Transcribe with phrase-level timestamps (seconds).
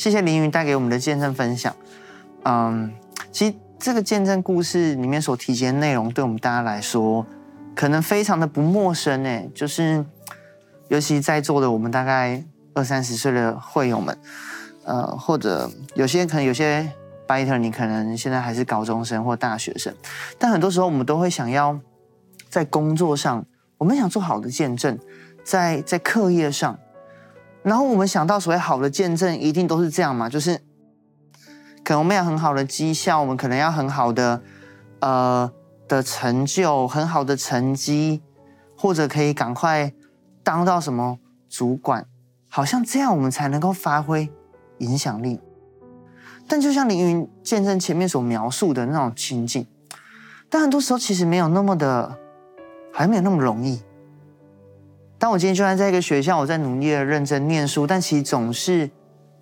[0.00, 1.76] 谢谢凌云带给我们的见证分享。
[2.44, 2.90] 嗯，
[3.30, 7.26] 其实这个见证故事里面所提及的内容，对我们大家来说，
[7.76, 9.50] 可能非常的不陌生诶。
[9.54, 10.02] 就是，
[10.88, 12.42] 尤其在座的我们大概
[12.72, 14.18] 二三十岁的会友们，
[14.84, 16.90] 呃，或者有些可能有些
[17.28, 19.94] biter，你可能现在还是高中生或大学生，
[20.38, 21.78] 但很多时候我们都会想要
[22.48, 23.44] 在工作上，
[23.76, 24.98] 我们想做好的见证，
[25.44, 26.78] 在在课业上。
[27.62, 30.28] 然后我们想到所谓好的见证，一定都是这样嘛？
[30.28, 30.56] 就是
[31.84, 34.42] 可能我们要很好的绩效，我们可能要很好的
[35.00, 35.50] 呃
[35.86, 38.22] 的成就，很好的成绩，
[38.76, 39.92] 或者可以赶快
[40.42, 41.18] 当到什么
[41.48, 42.06] 主管，
[42.48, 44.30] 好像这样我们才能够发挥
[44.78, 45.40] 影响力。
[46.48, 49.66] 但就像凌云见证前面所描述的那种情景，
[50.48, 52.18] 但很多时候其实没有那么的，
[52.92, 53.82] 还没有那么容易。
[55.20, 58.90] 当我今天就算在一个学校，我在努力的认真念书，但其实总是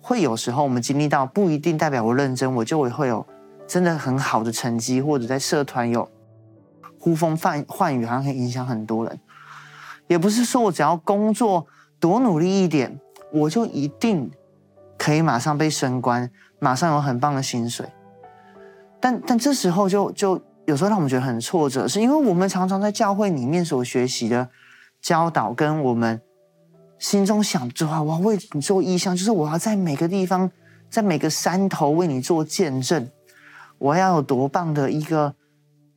[0.01, 3.25] 会有时候我们经历到，不一定代表我认真，我就会有
[3.65, 6.09] 真的很好的成绩，或者在社团有
[6.99, 9.17] 呼风唤唤雨，好像可以影响很多人。
[10.07, 11.65] 也不是说我只要工作
[11.97, 12.99] 多努力一点，
[13.31, 14.29] 我就一定
[14.97, 17.87] 可以马上被升官，马上有很棒的薪水。
[18.99, 24.49] 但但这时候就就有时候让我们觉得很挫折，是因为我们常常在教会里面所学习的。
[25.01, 26.21] 教导跟我们
[26.97, 30.51] 心中想着啊，我要为你做意向，就是我要在每个地方，
[30.89, 33.09] 在每个山头为你做见证。
[33.77, 35.33] 我要有多棒的一个，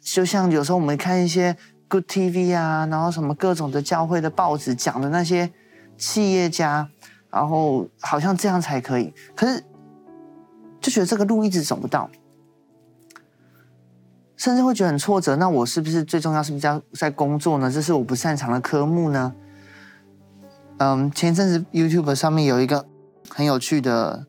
[0.01, 1.57] 就像有时候我们看一些
[1.89, 5.51] Good TV 啊，然后什么各种的教会的报纸讲的那些
[5.97, 6.89] 企业家，
[7.31, 9.65] 然后好像这样才可以，可是
[10.81, 12.09] 就觉得这个路一直走不到。
[14.43, 15.37] 甚至会觉得很挫折。
[15.37, 16.43] 那我是不是最重要？
[16.43, 17.71] 是不是要在工作呢？
[17.71, 19.33] 这是我不擅长的科目呢？
[20.79, 22.85] 嗯，前一阵子 YouTube 上面有一个
[23.29, 24.27] 很有趣的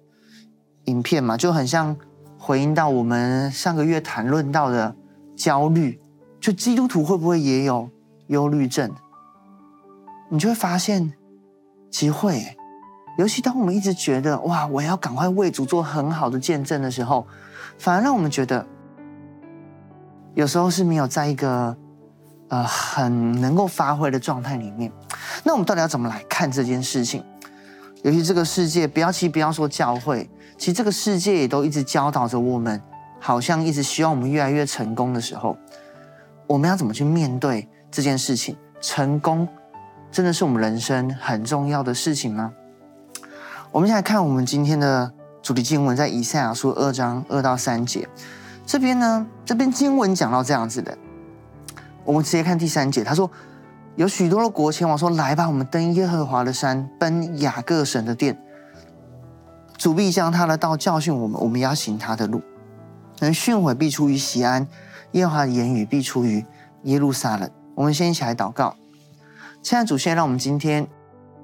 [0.86, 1.98] 影片嘛，就很像
[2.38, 4.96] 回应到我们上个月谈论到的
[5.36, 6.00] 焦虑。
[6.40, 7.90] 就基督徒会不会也有
[8.28, 8.94] 忧虑症？
[10.30, 11.12] 你就会发现，
[11.90, 12.56] 机会。
[13.18, 17.26] 尤其当我们一直觉得哇，我要赶快为主做很好的见证的时候，
[17.80, 18.64] 反而让我们觉得。
[20.36, 21.76] 有时候是没有在一个
[22.48, 24.92] 呃很能够发挥的状态里面，
[25.44, 27.24] 那我们到底要怎么来看这件事情？
[28.04, 32.82] 尤其这个世界，不要其实不要说教会，其实这个世界也都一直教导着我们，
[33.20, 35.56] 好像一直希望我们越来越成功的时候，
[36.48, 38.58] 我们要怎么去面对这件事情？
[38.82, 39.48] 成功
[40.12, 42.52] 真的是我们人生很重要的事情吗？
[43.72, 48.08] 我们现在看我们今天的主题经文，在以赛亚书二章二到三节。
[48.66, 50.98] 这边呢，这边经文讲到这样子的，
[52.04, 53.04] 我们直接看第三节。
[53.04, 53.30] 他说
[53.96, 58.40] ：“有许多的国前往说，来吧，我们登耶和华的山，奔雅各神的殿。
[59.78, 62.42] 主必将他的道教训我们，我们要行他的路。
[63.20, 64.66] 能训诲必出于西安，
[65.12, 66.46] 耶和华的言语必出于
[66.84, 68.76] 耶路撒冷。”我们先一起来祷告。
[69.62, 70.88] 现在主先让我们今天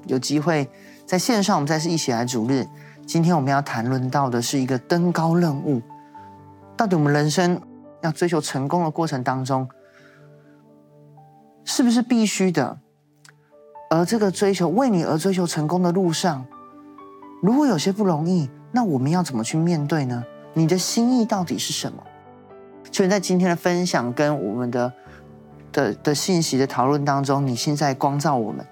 [0.05, 0.69] 有机会
[1.05, 2.65] 在线上，我们再次一起来主日。
[3.05, 5.81] 今天我们要谈论到的是一个登高任务。
[6.79, 7.61] 到底我们人生
[8.03, 9.67] 要追求成功的过程当中，
[11.65, 12.79] 是不是必须的？
[13.89, 16.45] 而这个追求为你而追求成功的路上，
[17.41, 20.23] 如果有些不容易，那我们要怎么去面对呢？
[20.53, 22.01] 你的心意到底是什么？
[22.89, 24.93] 就在今天的分享跟我们的
[25.73, 28.65] 的的信息的讨论当中，你现在光照我们，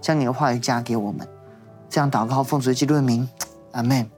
[0.00, 1.24] 将你的话语加给我们，
[1.88, 3.28] 这样祷告奉主基督的名，
[3.70, 4.10] 阿门。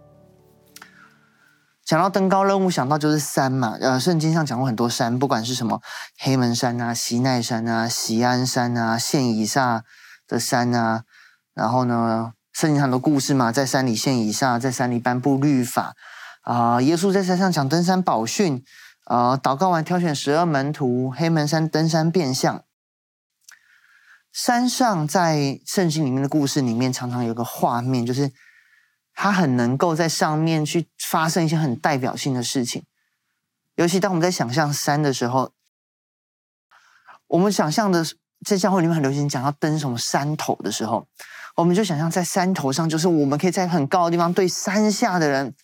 [1.84, 3.76] 讲到登高任务，想到就是山嘛。
[3.78, 5.82] 呃，圣经上讲过很多山，不管是什么
[6.18, 9.84] 黑门山啊、西奈山啊、锡安山啊、献以下
[10.26, 11.02] 的山啊。
[11.52, 15.94] 然后呢，圣经很多故事嘛，在山里献以下，在山里颁布律法
[16.40, 18.64] 啊、耶稣在山上讲登山宝训
[19.04, 22.64] 啊、呃，祷告完挑选十二门徒，黑门山登山变相。
[24.32, 28.32] 山上在圣经里面的故事里面，常常有个画面，就是。
[29.14, 32.84] 他很能够在上面去发生一些很代表性的事情，
[33.76, 35.52] 尤其当我们在想象山的时候，
[37.28, 38.04] 我们想象的
[38.44, 41.06] 在教会里面很流行讲要登什么山头的时候，
[41.54, 45.54] 我们就想象在山头上，就是我们可以在很高的地方对山下的人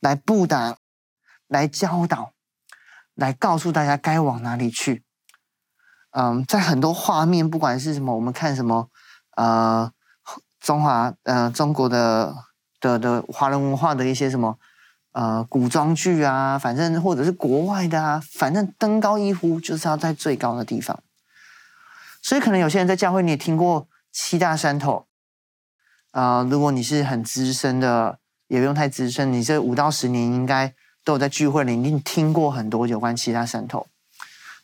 [0.00, 0.78] 来布达、
[1.48, 2.32] 来教导、
[3.14, 5.04] 来告诉大家该往哪里去。
[6.12, 8.88] 嗯，在很多画面，不管是什么，我们看什么，
[9.36, 9.92] 呃，
[10.58, 12.34] 中华呃中国的。
[12.82, 14.58] 的的华人文化的一些什么
[15.12, 21.00] 呃古装剧啊，反正或者是国外的啊，反正登高一呼就是要在最高的地方。
[22.20, 25.06] 所以可能有些人在教会你也听过七大山头
[26.10, 28.18] 啊，呃，如果你是很资深的
[28.48, 30.74] 也不用太资深，你这五到十年应该
[31.04, 33.86] 都有在聚会里一定听过很多有关七大山头。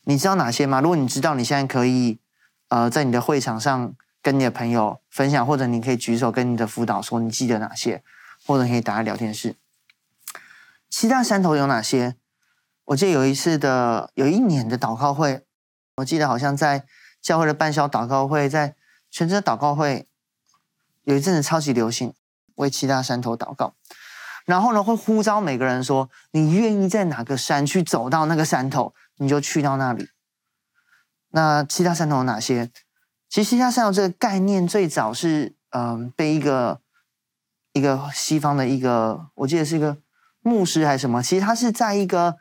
[0.05, 0.81] 你知道哪些吗？
[0.81, 2.19] 如果你知道，你现在可以
[2.69, 3.93] 呃在你的会场上
[4.29, 8.05] 跟你的朋友分享，或者你可以举手跟你的辅导说你记得哪些，
[8.45, 9.57] 或者可以打在聊天室。
[10.91, 12.17] 七大山头有哪些？
[12.85, 15.47] 我记得有一次的有一年的祷告会，
[15.97, 16.85] 我记得好像在
[17.23, 18.77] 教会的半宵祷告会，在
[19.11, 20.07] 全职祷告会。
[21.05, 22.13] 有一阵子超级流行
[22.57, 23.73] 为七大山头祷告，
[24.45, 30.11] 然后呢会呼召每个人说：“你愿意在哪个山去走到那个山头，你就去到那里。”
[31.33, 32.71] 那七大山头有哪些？
[33.29, 36.81] 其实七大山头这个概念最早是嗯、被一个
[37.75, 39.99] 一个西方的一个我记得是一个
[40.41, 42.37] 牧师还是什么，其实他是在一个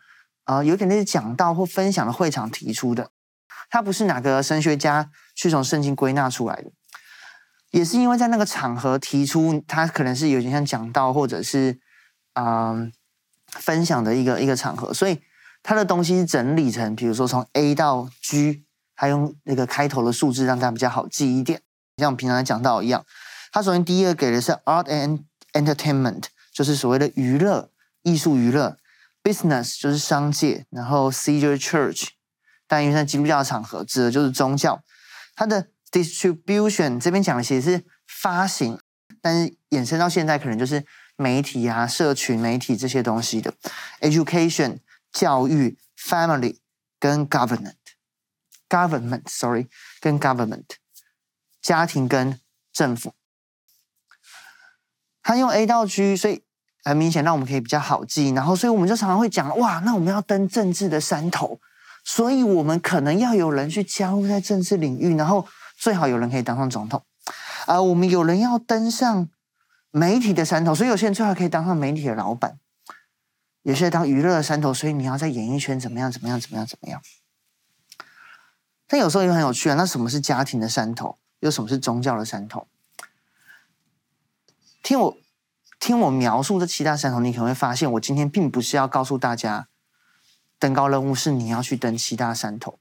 [0.45, 3.11] 呃有点类似讲道或分享的会场提出的，
[3.69, 6.71] 他不是哪个神学家去从圣经归纳出来的。
[7.71, 11.77] 也是因为在那个场合提出，他可能是有点像讲道或者是
[12.35, 12.93] 嗯、
[13.49, 15.19] 分享的一个一个场合，所以
[15.61, 18.63] 他的东西整理成，比如说从 A 到 G，
[18.97, 21.61] 还用那个开头的数字让大家比较好记一点，
[21.97, 23.05] 像我们平常讲到一样。
[23.53, 25.23] 他首先第一个给的是 Art and
[25.53, 27.69] Entertainment，就是所谓的娱乐、
[28.03, 28.75] 艺术娱乐
[29.23, 32.07] ；Business 就是商界，然后 C 就是 Church，
[32.67, 34.81] 但因为在基督教的场合指的就是宗教，
[35.35, 35.67] 它的。
[35.89, 38.77] Distribution 这边讲的其实是发行，
[39.21, 40.85] 但是衍生到现在可能就是
[41.15, 43.53] 媒体啊、社群媒体这些东西的。
[44.01, 44.79] Education
[45.13, 46.57] 教育，Family
[46.99, 47.75] 跟 government
[48.69, 49.67] Government, sorry,
[49.99, 50.65] 跟 Government
[51.61, 52.39] 家庭跟
[52.71, 53.13] 政府。
[55.21, 56.43] 他用 A 到 G，所以
[56.83, 58.29] 很明显让我们可以比较好记。
[58.29, 61.59] 然后，所以我们就常常会讲哇，那我们要登政治的山头，
[62.03, 65.47] 所以我们可能要有人去加入在政治领域，然后。
[65.79, 67.05] 最好有人可以当上总统，
[67.67, 69.29] 啊、我们有人要登上
[69.91, 72.57] 媒体的山头，所以有些人最好可以当上媒体的老板，
[73.61, 76.99] 有些人当娱乐的山头，所以你要在演艺圈怎么样怎么样怎么样怎么样。
[78.87, 81.17] 但有时候也很有趣啊，那什么是家庭的山头？
[81.41, 82.67] 又什么是宗教的山头？
[84.81, 85.17] 听我
[85.79, 89.67] 听我描述这七大山头，你可能会发现，我今天并不是要告诉大家
[90.57, 92.79] 登高任务是你要去登七大山头，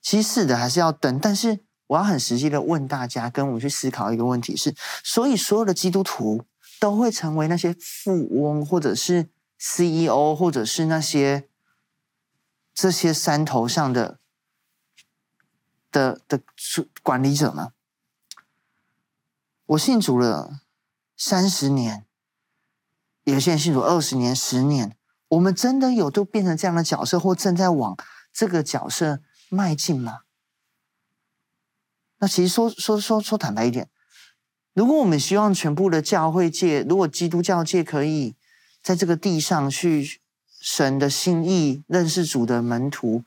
[0.00, 1.60] 其实是的还是要登，但是。
[1.88, 6.46] 我要很实际的问大家，跟我去思考一个问题是：所以所有的基督徒
[6.80, 9.28] 都会成为那些富翁，或者是
[9.58, 11.46] CEO，或者是那些
[12.72, 14.18] 这些山头上的
[15.92, 16.40] 的的
[17.02, 17.72] 管理者吗？
[19.66, 20.60] 我信主了
[21.16, 22.04] 三十年，
[23.24, 24.96] 有些人信主二十年、十年，
[25.28, 27.96] 我们真的有都变成这样的角色，或正在往
[28.32, 30.20] 这个角色迈进吗？
[32.18, 33.88] 那其实说说说说坦白一点，
[34.74, 38.34] 如果我们希望全部的教会界，如果基督教界可以
[38.82, 40.20] 在这个地上去
[40.60, 43.24] 神的心意认识主的门徒，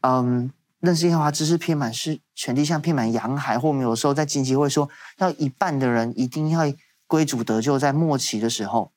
[0.00, 4.88] 嗯，认识耶和华知识遍满是全地像遍满洋海，或我们有时候在经济会说，
[5.18, 6.72] 要一半的人一定要
[7.06, 8.92] 归主得救，在末期的时候，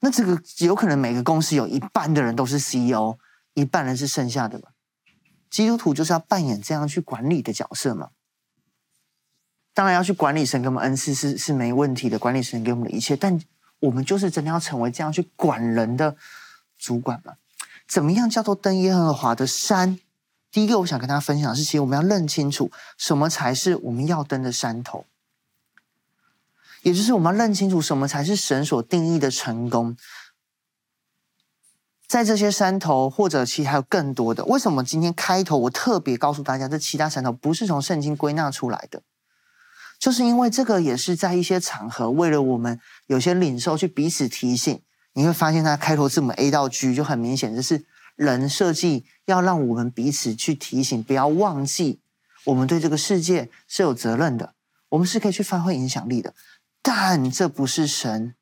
[0.00, 3.16] 那这个有可能每个公司有一半的人都是 CEO，
[3.54, 4.68] 一半人是剩下的嘛？
[5.48, 8.10] 基督徒就是要扮演这样去管理的角色嘛？
[9.72, 13.40] 当然要去管理神给我们恩赐是是没问题的，管理神给我们的一切，但
[13.80, 16.16] 我们就是真的要成为这样去管人的
[16.76, 17.34] 主管嘛？
[17.88, 19.98] 怎么样叫做登耶和华的山？
[20.54, 25.04] 第一个我想跟大家分享是，其实我们要认清楚什么才是我们要登的山头，
[26.82, 29.96] 也就是我们要认清楚什么才是神所定义的成功。
[32.06, 39.02] 在这些山头，或者其实还有更多的，为什么今天开头我特别告诉大家，这七大山头不是从圣经归纳出来的？
[39.98, 44.80] 就是因为这个也是在一些场合，为了我们有些领袖去彼此提醒，
[45.14, 47.84] 你会发现它开头字母 A 到 G 就很明显，就是
[48.16, 52.00] 人设计要让我们彼此去提醒，不要忘记
[52.44, 54.54] 我们对这个世界是有责任的，
[54.90, 56.34] 我们是可以去发挥影响力的，
[56.82, 58.34] 但这不是神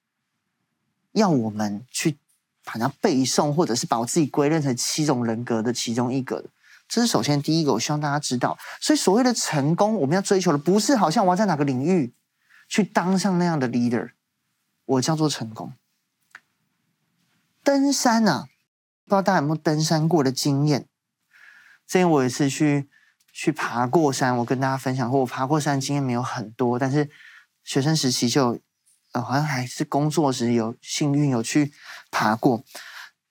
[1.12, 2.19] 要我们去
[2.64, 6.45] 把它背诵，或者是把我自己归类成七种人格的其中一个。
[6.88, 8.59] 这是首先第一个，我希望大家知道。
[8.81, 12.12] 所以所谓的成功，我们要追求的不是好像我要在哪个领域
[12.69, 14.11] 去当上那样的 leader，
[14.85, 15.73] 我叫做成功。
[17.62, 18.49] 登山啊，
[19.12, 20.88] 不知道大家有没有登山过的经验？
[21.87, 22.88] 之前我有一次去
[23.31, 27.11] 去爬过山，我跟大家分享过，我爬过山经验没有很多，但是
[27.62, 28.59] 学生时期就
[29.12, 31.75] 呃好像还是工作时有幸运有去
[32.11, 32.64] 爬过。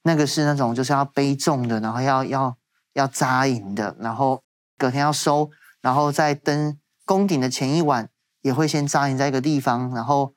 [0.04, 2.58] 那个是那种就是要背重的，然后要要。
[2.94, 4.44] 要扎营的，然后
[4.78, 8.10] 隔天要收，然后在登攻顶的前一晚
[8.42, 10.36] 也会先扎营在一个地方，然后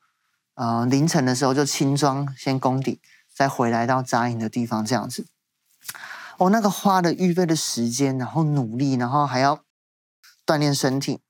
[0.53, 2.97] 呃凌晨的时候就轻装先攻顶，
[3.35, 5.27] 再回来到扎营的地方这样子。
[6.37, 9.63] 哦，那个花的预备的时间，然后努力，然后还要
[10.45, 11.21] 锻炼身体，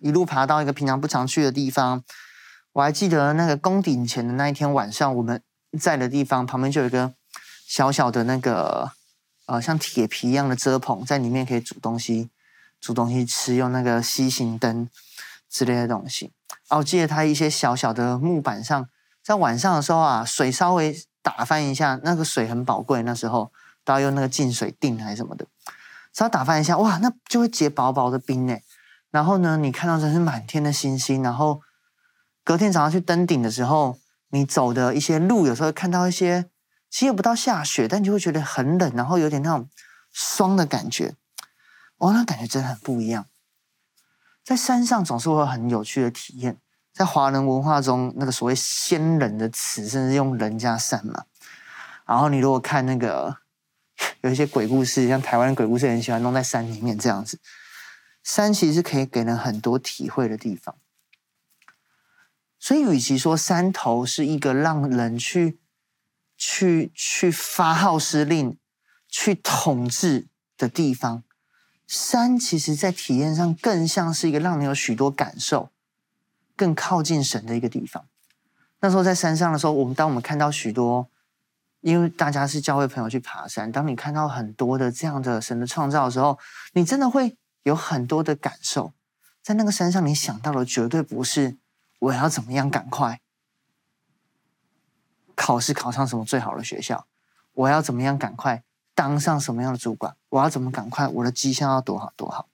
[0.00, 2.04] 一路爬到一个平常不常去的地方。
[2.74, 5.42] 我还记得那个攻顶前的那一天晚上，我们
[5.78, 7.12] 在的地方旁边就有一个
[7.66, 8.92] 小小的那个
[9.46, 12.30] 呃像铁皮一样的遮棚，在里面可以煮东西、
[12.80, 14.88] 煮东西吃，用那个吸行灯
[15.50, 16.32] 之类的东西。
[16.68, 18.88] 哦，我记得它一些小小的木板上，
[19.22, 23.52] 在晚上的时候啊，水稍微打翻一下，那个水很宝贵，那时候
[23.84, 25.46] 都要用那个净水定还是什么的，
[26.12, 28.62] 稍微打翻一下，哇，那就会结薄薄的冰诶。
[29.10, 31.62] 然后呢，你看到真是满天的星星，然后。
[32.44, 34.00] 隔天早上去登顶的时候，
[34.30, 36.50] 你走的一些路，有时候看到一些，
[36.90, 39.70] 其实也不到下雪，但你就会觉得很冷，然后有点那种
[40.10, 41.14] 霜的感觉。
[41.98, 43.26] 哇，那感觉真的很不一样。
[44.44, 46.58] 在山上总是会有很有趣的体验。
[46.92, 51.24] 在华人文化中，那个所谓“仙人”的词，甚至用“人家山”嘛。
[52.06, 53.38] 然后你如果看那个
[54.20, 57.38] 有一些鬼故事，像台湾鬼故事，很喜欢弄在山里面这样子。
[58.22, 60.76] 山其实是可以给人很多体会的地方。
[62.58, 65.58] 所以，与其说山头是一个让人去、
[66.36, 68.56] 去、去发号施令、
[69.08, 71.24] 去统治的地方，
[71.88, 75.70] 山其实在体验上更像是一个让你有许多感受、
[76.62, 78.04] 更靠近神的一个地方。
[78.78, 81.08] 那时候在山上的时候，我们当我们看到许多，
[81.80, 86.38] 因为大家是教会朋友去爬山，当你看到很多的这样的神的创造的时候，
[86.74, 88.92] 你真的会有很多的感受。
[89.42, 91.56] 在那个山上，你想到的绝对不是。
[91.98, 93.20] 我要怎么样赶快
[95.34, 97.08] 考试考上什么最好的学校？
[97.54, 98.62] 我要怎么样赶快
[98.94, 100.14] 当上什么样的主管？
[100.28, 102.46] 我要怎么赶快我的绩效要多好多好？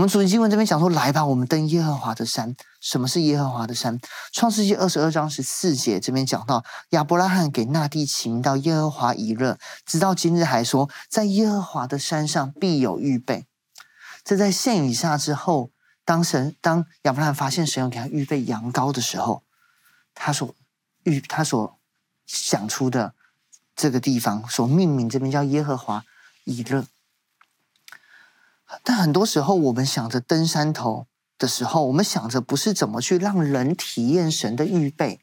[0.00, 4.00] 我们主题经文这边讲说：“来吧，我们登耶和华的山。”什么是耶和华的山？
[4.32, 13.44] 创世纪二十二章十四节这边讲到，亚伯拉罕给那地起名叫耶和华以勒，直到今日还说，在耶和华的山上必有预备。
[14.24, 15.70] 这在献以下之后。
[16.02, 19.44] 当神当亚伯拉罕发现神要给他预备羊羔的时候，
[20.14, 20.56] 他所
[21.04, 21.78] 预他所
[22.26, 23.14] 想出的
[23.76, 26.02] 这个地方所命名这边叫耶和华
[26.44, 26.86] 以勒。
[28.82, 31.06] 但很多时候我们想着登山头
[31.38, 35.20] 的时候，我们想着不是怎么去让人体验神的预备，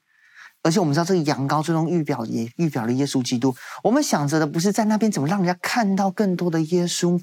[0.63, 3.55] 而且我们知道这个羊羔最终预表也预表了耶稣基督。
[3.83, 7.21] 我们想着的不是在那边怎么让人家看到更多的耶稣，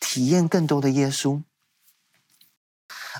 [0.00, 1.42] 体验更多的耶稣。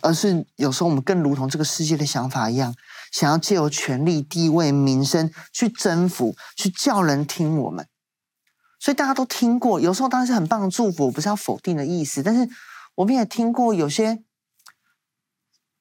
[0.02, 2.75] 而是有时候我们更如同这个世界的想法一样，
[3.10, 7.86] 想要借由权力、地位、名声去征服，去叫人听我们。
[8.78, 12.23] 所以大家都听过，有时候当然是很棒的祝福，我不是要否定的意思。
[12.23, 12.49] 但是
[12.97, 14.23] 我们也听过有些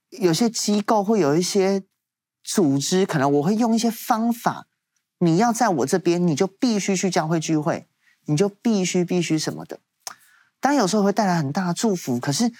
[0.09, 1.83] 有些机构会有一些
[2.43, 4.67] 组织，可能我会用一些方法，
[5.19, 7.87] 你要在我这边，你就必须去教会聚会，
[8.25, 9.79] 你就必须必须什么的。
[10.59, 12.51] 当然有时候会带来很大的祝福，可是。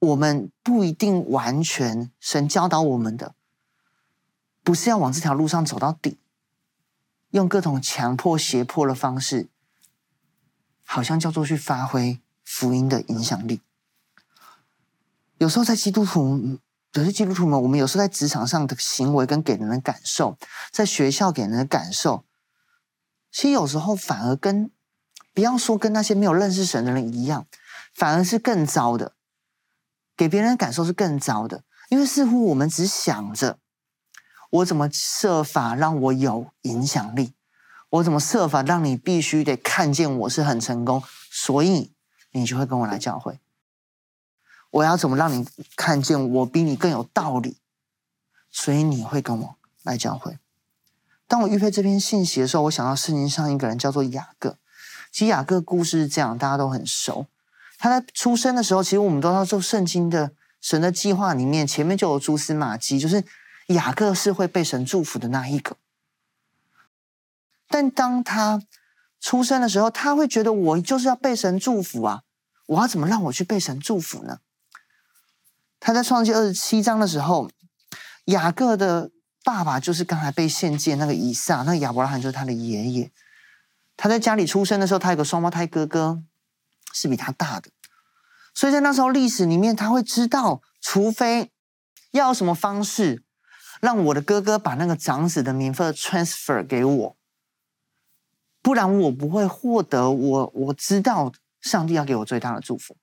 [0.00, 3.34] 我们不一定完全，神教导我们的，
[4.62, 6.18] 不是要往这条路上走到底，
[7.30, 9.48] 用各种强迫、胁迫的方式，
[10.94, 13.60] 好像叫做去发挥福音的影响力。
[15.38, 16.60] 有时候在基督徒，
[16.92, 20.38] 有些基督徒们，我们有时候在职场上的行为跟给人的感受，
[20.70, 22.24] 在学校给人的感受，
[23.32, 24.70] 其实有时候反而跟，
[25.32, 27.48] 不要说跟那些没有认识神的人一样，
[27.92, 29.16] 反而是更糟的。
[30.16, 33.58] 给别人的感受是更糟的，因为似乎我们只想着
[34.50, 37.34] 我怎么设法让我有影响力，
[37.94, 41.92] 我怎么设法让你必须得看见我是很成功，所以
[42.32, 43.38] 你就会跟我来教会。
[44.70, 45.46] 我要怎么让你
[45.76, 47.58] 看见我比你更有道理，
[48.50, 50.38] 所以你会跟我来教会。
[51.28, 54.58] 当我预备这篇信息的时候，我想到圣经上一个人叫做雅各。
[55.12, 57.28] 其实雅各故事是这样，大家都很熟。
[57.78, 63.22] 他在出生的时候，其实我们都要做圣经的神的计划里面，前面就有蛛丝马迹，就是
[63.68, 65.76] 雅各是会被神祝福的那一个。
[67.74, 68.62] 但当他
[69.20, 72.22] 出生的时候，他会觉得我就是要被神祝福啊！
[72.66, 74.38] 我要怎么让我去被神祝福呢？
[75.80, 77.50] 他在创世记二十七章的时候，
[78.26, 79.10] 雅各的
[79.42, 83.10] 爸爸就是刚才被献祭那个以撒，那个亚伯拉罕就是他的爷爷。
[83.96, 86.22] 他在家里出生的时候，他有个双胞胎哥哥。
[86.96, 87.70] 是比他大的，
[88.54, 91.50] 所以在那时候历史里面，他会知道，除非
[92.12, 93.24] 要什么方式
[93.80, 97.16] 让我的哥哥把那个长子的名分 transfer 给我，
[98.64, 101.30] 不然我不会获得我我知道
[101.60, 102.96] 上帝要给我最大的祝福。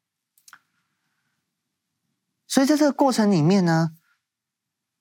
[2.48, 3.92] 所以在这个过程里面呢，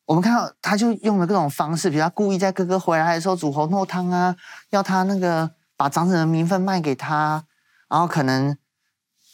[0.05, 4.37] 我们看到他就用了各种方式，比如他故意在哥哥回来的时候煮红豆汤啊，
[4.69, 7.47] 要他那个把长子的名分卖给他，
[7.89, 8.57] 然后可能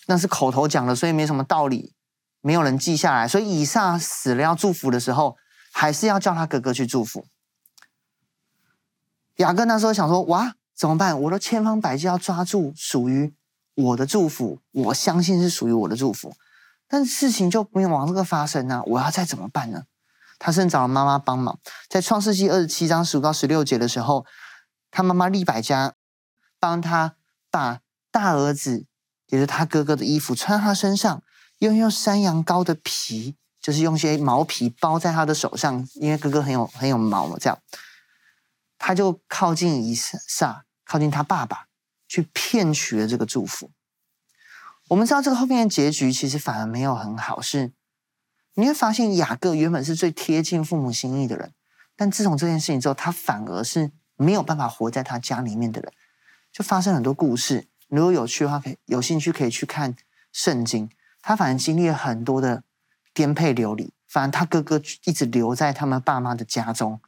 [0.07, 1.93] 那是口头讲的，所以没什么道理，
[2.41, 3.27] 没有人记下来。
[3.27, 5.37] 所以以撒死了要祝福的时候，
[5.73, 7.27] 还是要叫他哥哥去祝福。
[9.39, 11.19] 雅各那时候想说：哇，怎么办？
[11.23, 13.35] 我都千方百计要抓住属于
[13.75, 16.35] 我的祝福，我相信是属于我的祝福，
[16.87, 18.83] 但事情就没有往这个发生啊！
[18.85, 19.85] 我要再怎么办呢？
[20.39, 24.27] 他甚至找了妈妈帮忙，在创世纪二十七章十五到十六节的时候，
[24.91, 25.95] 他妈妈利百加
[26.61, 27.17] 帮他
[27.51, 27.81] 把
[28.11, 28.85] 大儿子，
[29.29, 31.23] 也是他哥哥的衣服穿他身上，
[31.59, 37.59] 又用山羊羔的皮，就是用些毛皮包在他的手上，因为哥哥很有很有毛嘛，这样。
[38.79, 41.67] 他就靠近以撒，靠近他爸爸，
[42.09, 43.71] 去骗取了这个祝福。
[44.89, 47.73] 我们知道这个后面的结局其实反而没有很好，是
[48.55, 51.53] 你会发现雅各原本是最贴近父母心意的人，
[51.97, 55.93] 但自从这件事情之后，他反而是没有办法活在他家里面的人，
[56.53, 57.67] 就发生很多故事。
[57.89, 59.97] 如果有趣的话，可以有兴趣可以去看
[60.33, 60.89] 圣经。
[61.21, 62.63] 他反而经历了很多的
[63.13, 67.01] 颠沛流离，反而他哥哥一直留在他们爸妈的家中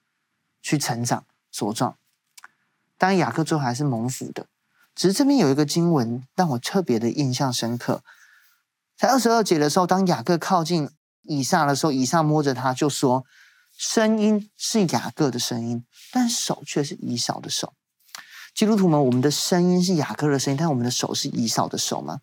[0.60, 1.24] 去成长。
[1.50, 1.96] 茁壮，
[2.98, 4.46] 当然雅各最后还是蒙福的。
[4.94, 8.02] 只是这边有一个经文让我特别的印象深刻，
[8.96, 10.90] 在二十二节的时候，当雅各靠近
[11.22, 13.24] 以撒的时候，以撒摸着他就说
[13.78, 17.72] ：“声音是雅各的声音，但手却是以扫的手。”
[18.52, 22.22] 基督徒们，我们的声音是雅各的声音，但我们的手是以扫的手吗？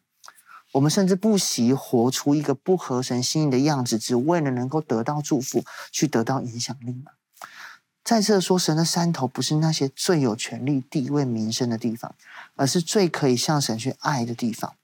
[0.74, 5.64] 我们甚至不惜活出一个不合神心意的样子，只为了能够得到祝福，
[5.94, 7.14] 去得到影响力吗？
[8.06, 12.14] 再次说，神的山头不是那些最有权力、地位、名声的地方，
[12.56, 14.76] 而是最可以向神去爱的地方。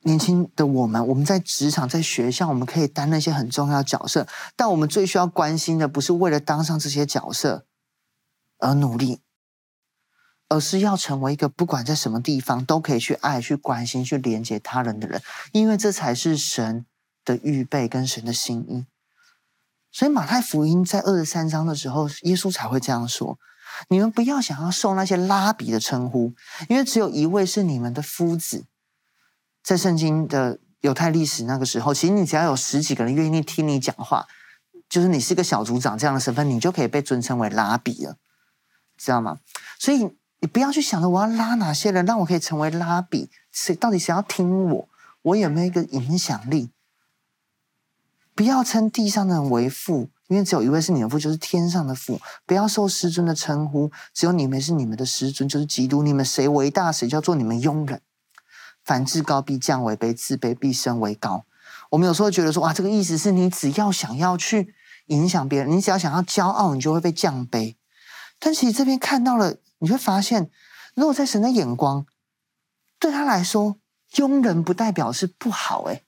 [0.00, 4.26] 年轻的我们，我们在职场、在学校，我们可以担那些很重要的角色，
[4.56, 7.66] 但我们最需要关心的，不是为了当上这些角色
[8.58, 9.20] 而努力，
[10.48, 15.20] 而是要成为一个不管在什么地方都可以去爱、去关心、去连接他人的人，
[15.52, 16.86] 因为这才是神
[17.22, 18.86] 的预备跟神的心意。
[19.90, 23.38] 所以马太福音在二十三章的时候，耶稣才会这样说
[23.88, 26.34] ：“你们不要想要受那些拉比的称呼，
[26.68, 28.64] 因为只有一位是你们的夫子。”
[29.64, 34.26] 在圣经的犹太历史那个时候，其实你只要有十几个人愿意听你讲话，
[34.88, 38.16] 就是你是个小组长这样的身份，你就可以被尊称为拉比了，
[38.96, 39.38] 知道吗？
[39.78, 40.08] 所以
[40.40, 44.88] 你不要去想着我要拉哪些人，让我可以成为拉比，谁到底谁要听我？
[45.22, 46.70] 我有没有一个影响力？
[48.36, 52.20] 不要称地上的人为父，因为只有一位是你的父，就是天上的父。
[52.44, 56.02] 不要受师尊的称呼，只有你们是你们的师尊，就是基督。
[56.02, 58.02] 你们谁为大，谁叫做你们佣人。
[58.84, 61.46] 凡至高必降为卑，自卑必升为高。
[61.90, 64.74] 我们有时候觉得说，哇，这个意思是你只要想要去
[65.06, 67.76] 影响别人，你只要想要骄傲，你就会被降卑。
[68.38, 70.50] 但其实这边看到了，你会发现，
[70.94, 72.04] 如果在神的眼光，
[73.00, 73.78] 对他来说，
[74.16, 76.04] 佣人不代表是不好，诶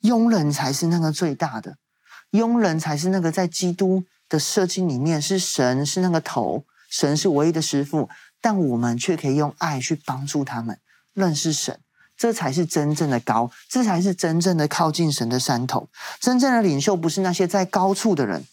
[0.00, 1.76] 佣人才是那个最大的，
[2.30, 8.08] 佣人才是那个在基督的设计里面是神是那个头，神是唯一的师傅，
[8.40, 10.78] 但我们却可以用爱去帮助他们
[11.14, 11.80] 认识神，
[12.16, 15.88] 这才是真正的高，这才是真正的靠近神的山头。
[16.20, 18.46] 真正的领袖不是那些在高处的人，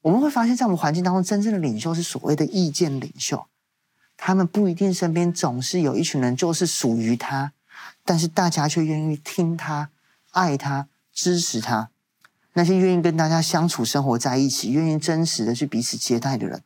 [0.00, 3.46] 我们会发现，在我们环境当中，真正的领袖是所谓的意见领袖，
[4.16, 7.52] 他们不一定身边总是有一群人就是属于他，
[8.04, 9.90] 但是大家却愿意听他。
[10.34, 11.90] 爱他，支持他，
[12.54, 16.62] 那些愿意跟大家相处、生活在一起，愿意真实的去彼此接待的人，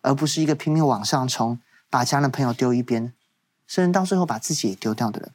[0.00, 1.60] 而不是一个拼命往上冲，
[1.90, 3.12] 把家人朋友丢一边，
[3.66, 5.32] 甚至到最后把自己也丢掉的人。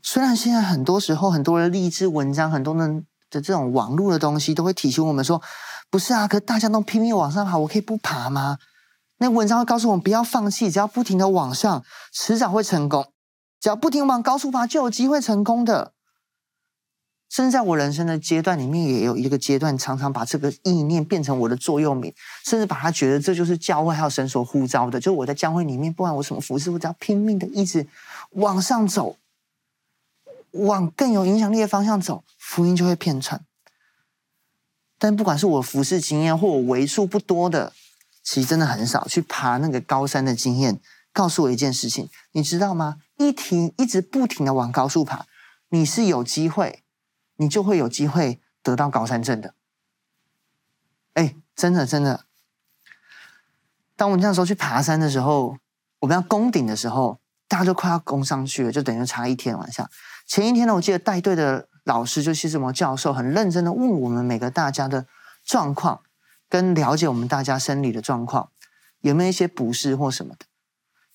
[0.00, 5.42] 虽然现在很多时候，很多的励志文章，很多人的这种网络的东西，都会提醒我们说
[5.90, 8.58] ：“不是啊，可大家都拼命往上爬，我可以不爬吗？”
[9.18, 13.11] 那文章会告诉我们不要放弃，只要不停的往上，迟早会成功。
[13.62, 15.92] 只要不停往高处爬，就有机会成功的。
[17.30, 22.12] 甚至在我人生的阶段里面，也有一个阶段，常常把这个意念变成我的座右铭，
[22.44, 24.98] 甚至把它觉得这就是教会还有神所呼召的。
[24.98, 27.86] 就我在教会里面，不管我什么服饰，我只要拼命的一直
[28.30, 29.16] 往上走，
[30.50, 33.40] 往更有影响力的方向走，福音就会遍传。
[34.98, 37.72] 但不管是我服饰经验，或我为数不多的，
[38.24, 40.80] 其实真的很少去爬那个高山的经验，
[41.12, 42.96] 告诉我一件事情，你知道吗？
[43.26, 45.26] 一停，一直不停的往高处爬，
[45.68, 46.82] 你是有机会，
[47.36, 49.54] 你就会有机会得到高山症的。
[51.14, 52.24] 哎，真的真的。
[53.96, 55.56] 当我们那时候去爬山的时候，
[56.00, 59.88] 我们要攻顶的时候，大家就快要攻上去了，就等于差一天晚上。
[60.26, 65.06] 前一天呢，我记得带队的老师就谢志摩教授很认真的问我们每个大家的
[65.44, 66.02] 状况，
[66.48, 68.50] 跟了解我们大家生理的状况，
[69.00, 70.46] 有没有一些不适或什么的。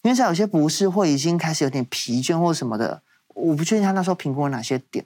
[0.08, 3.02] 因为在有些不适或已经开始有点疲倦或什么的，
[3.36, 5.06] 我不确定他那时候评估了哪些点，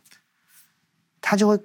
[1.20, 1.60] 他就会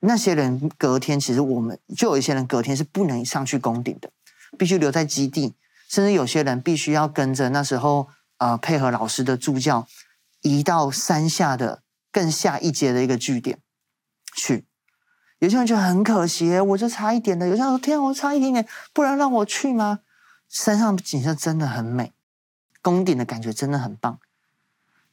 [0.00, 4.10] 那些人隔天其实我们就有一些人隔天是不能上去攻顶的，
[4.58, 5.54] 必须留在基地，
[5.88, 9.86] 甚至有些人必须要跟着那时候呃配合老师的助教
[10.42, 11.80] 移到山下的
[12.12, 13.58] 更下一阶的一个据点
[14.36, 14.66] 去。
[15.38, 20.00] 有些人觉得很可惜，我就差一点的；有些人说天，我差一点点，不然让我去吗？
[20.50, 22.12] 山上景色真的很美。
[22.82, 24.18] 攻顶的感觉真的很棒，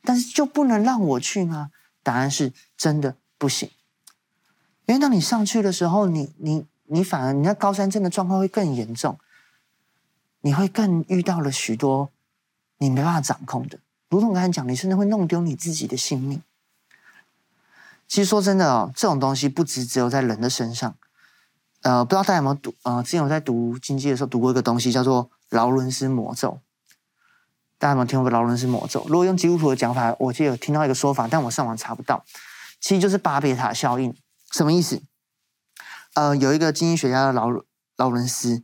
[0.03, 1.71] 但是就不能让我去吗？
[2.01, 3.69] 答案是真的不行，
[4.87, 9.19] 因为当你上去的时候，你你你反而你那高山症的状况会更严重，
[10.41, 12.09] 你会更遇到了许多
[12.79, 13.79] 你没办法掌控的，
[14.09, 16.41] 如同刚才讲，你甚至会弄丢你自己的性命。
[18.07, 20.95] 其实说真的哦，这种东西不只只有在人的身上，
[21.81, 22.73] 呃，不知道大家有没有读？
[22.81, 26.59] 呃，之前我在读经济的时候读过一个东西，叫做劳伦斯魔咒。
[27.79, 29.05] 大家有没有听过劳伦斯魔咒？
[29.07, 32.23] 如果用基督徒的讲法，我就有听到一个说法，但我上网查不到。
[32.81, 34.13] 其实就是巴别塔效应，
[34.51, 35.01] 什么意思？
[36.13, 37.49] 呃，有一个经济学家劳
[37.95, 38.63] 劳伦斯，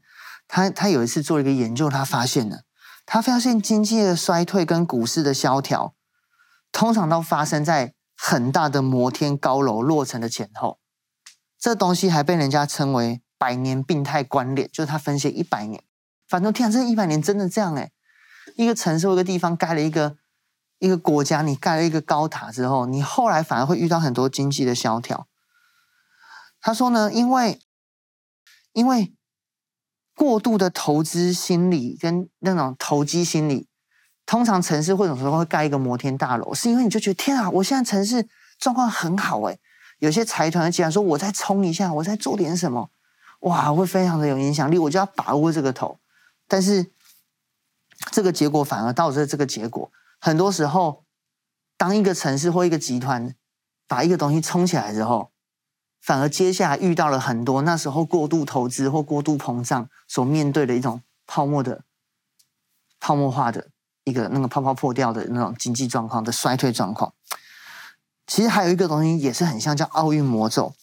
[0.50, 2.64] 他他有一次做了一个研究，他发现了，
[3.06, 5.96] 他发现经济的衰退跟股市的萧条，
[6.74, 10.80] 通常都发生在很大的摩天高楼落成的前后。
[11.58, 15.82] 这东西还被人家称为百年病态关联，就是他分析一百年，
[16.28, 17.92] 反正天啊，这一百年真的这样诶
[18.56, 20.18] 一个城市或一个地方盖了一个
[20.80, 25.28] 一个国家，你盖了一个高塔之后，你后来反而会遇到很多经济的萧条。
[26.62, 27.60] 他说呢，因为
[28.72, 29.14] 因为
[30.16, 33.68] 过度的投资心理跟那种投机心理，
[34.26, 39.60] 通常城市会有时候会盖一个摩天大楼，是因为你就觉得天啊，我现在城市状况很好诶，
[40.00, 42.90] 有些财团竟然说我再冲一下，我再做点什么，
[43.42, 46.00] 哇，会非常的有影响力，我就要把握这个头，
[46.48, 46.92] 但是。
[48.12, 49.92] 这个结果反而导致这个结果。
[50.20, 51.04] 很多时候，
[51.78, 53.36] 当一个城市或一个集团
[53.88, 55.32] 把一个东西冲起来之后，
[56.02, 61.84] 反而接下来遇到了很多那时候过度投资或过度膨胀所面对的一种泡沫的
[63.00, 63.70] 泡沫化的
[64.04, 67.14] 一个那个泡泡破掉的那种经济状况的衰退状况。
[68.28, 70.74] 其实还有一个东西也是很像，叫奥运魔咒。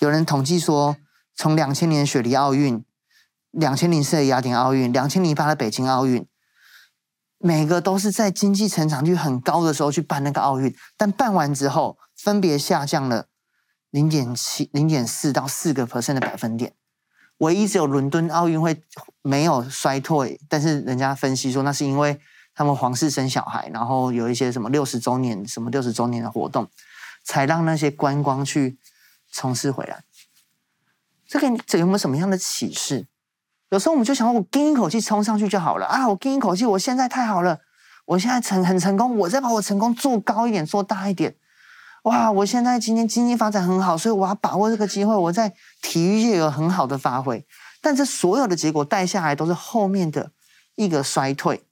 [0.00, 0.96] 有人统计说，
[1.34, 2.84] 从两千年雪梨奥运。
[3.50, 6.27] 两千零四的雅典奥运，两千零八的北京奥运，
[7.38, 13.26] 每个都是在经济成长率很高的时候去办那个奥运，但办完之后分别下降了
[13.90, 16.74] 零点七、零点四到四个 percent 的百分点。
[17.38, 18.82] 唯一只有伦敦奥运会
[19.22, 22.20] 没有衰退，但是人家分析说那是因为
[22.52, 26.68] 他们皇室生小孩，然后有一些什么六十周年、什么六十周年的活动，
[27.22, 28.76] 才让那些观光去
[29.30, 30.02] 从事回来。
[31.28, 33.06] 这个这有没有什么样的启示？
[33.70, 36.08] 有时候我们就想，我跟一口气冲上去就好了啊！
[36.08, 37.58] 我跟一口气，我现在太好了，
[38.06, 41.36] 我现在成很成功，我再把我成功做高一点，做大一点。
[42.04, 42.32] 哇！
[42.32, 47.46] 我现在今天经济发展很好，所以我要把握这个机会，我在体育界有很好的发挥。
[47.82, 50.32] 但这所有的结果带下来都是后面的
[50.76, 51.66] 一个衰退。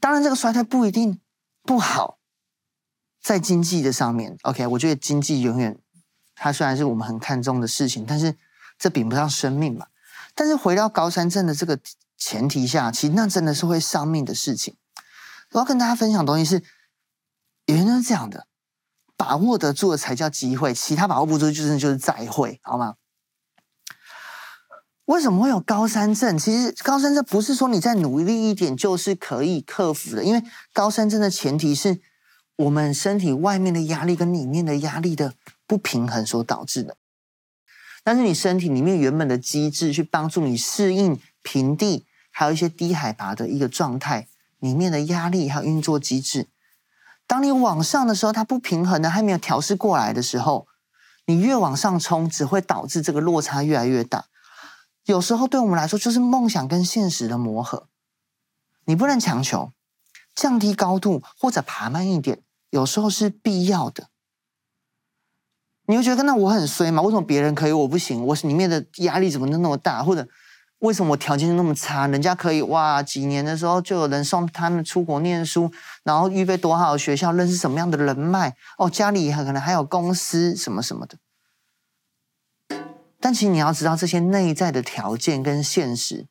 [0.00, 1.20] 当然，这个衰退不一定
[1.62, 2.18] 不好，
[3.20, 4.38] 在经济的上面。
[4.42, 5.78] OK，我觉得经济永远
[6.34, 8.34] 它虽然是我们很看重的事情，但是
[8.78, 9.86] 这比不上生命嘛。
[10.36, 11.80] 但是回到高山症的这个
[12.16, 14.76] 前提下，其实那真的是会丧命的事情。
[15.52, 16.62] 我要跟大家分享的东西是，
[17.66, 18.46] 原来是这样的，
[19.16, 22.94] 把握得住的才叫机会，其他把握不住就是就是再会，好吗？
[25.06, 26.36] 为什么会有高山症？
[26.36, 32.00] 其实高山症不是说你再努力一点就是可以克服的，因为高山症的前提是
[32.56, 35.32] 我们身体外面的压力跟里面的压力的
[35.66, 36.96] 不平衡所导致的。
[38.06, 44.28] 但是你身体里面原本的机制去帮助你适应平地，还有一些低海拔的一个状态
[44.60, 46.46] 里面的压力还有运作机制，
[47.26, 50.68] 当你往上的时候，它不平衡的还没有调试过来的时候，
[51.24, 54.26] 你越往上冲，只会导致这个落差越来越大。
[55.06, 57.88] 有时候对我们来说，就是梦想跟现实的磨合，
[58.84, 59.72] 你不能强求，
[60.32, 62.40] 降低高度或者爬慢一点，
[62.70, 64.10] 有时候是必要的。
[65.86, 67.00] 你会觉得那我很衰吗？
[67.02, 68.24] 为什么别人可以我不行？
[68.24, 70.02] 我里面的压力怎么那么大？
[70.02, 70.26] 或者
[70.80, 72.06] 为什么我条件就那么差？
[72.08, 75.72] 人家可以哇，几年的时候就有人送他们出国念书，
[76.02, 81.16] 然后预备多好的学校，认识什么样的人脉哦，家里可能还有公司什么什么的。
[83.20, 86.26] 但其实你要知道，这些内在的条件跟现实，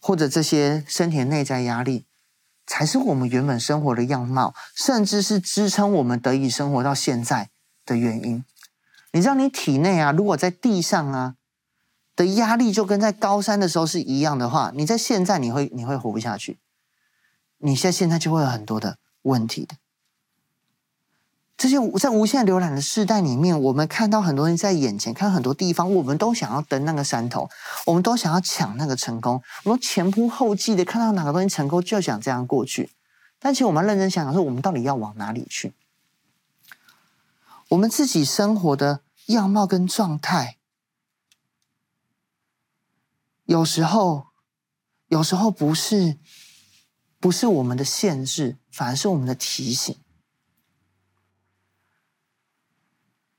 [0.00, 2.06] 或者这些身体的内在压力，
[2.66, 7.50] 才是我们原本生活的样貌，甚至是支撑我们得以生活到现在
[7.86, 8.44] 的原因。
[9.12, 11.36] 你知道，你体内啊，如果在地上啊
[12.14, 16.58] 的压力就跟在高山的时候是一样的话，你在现在你会你会活不下去。
[17.58, 19.76] 你现在现在就会有很多的问题的。
[21.56, 27.48] 这些在无限浏览的世代里面，我们看到很多人在眼前，看很多地方，我们都想要登那个山头，
[27.86, 32.90] 我们都想要抢那个成功，我们前仆后继的看到哪个东西成功，就想这样过去。
[33.38, 35.72] 但其实我们认真想想，说我们到底要往哪里去？
[37.70, 40.58] 我们自己生活的样貌跟状态，
[43.44, 44.28] 有时候，
[45.08, 46.18] 有时候不是，
[47.18, 49.96] 不是我们的限制，反而是我们的提醒。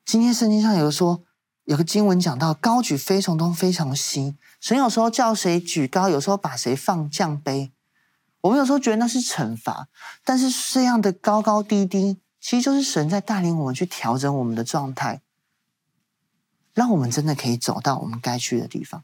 [0.03, 1.23] 今天圣经上有说，
[1.63, 4.37] 有个经文讲到，高举非从东非常西。
[4.59, 7.71] 神有时候叫谁举高，有时候把谁放降卑。
[8.41, 9.87] 我们有时候觉得那是惩罚，
[10.23, 15.21] 但是这样的高高低低，其实就是神在带领我们去调整我们的状态，
[16.73, 19.03] 让我们真的可以走到我们该去的地方。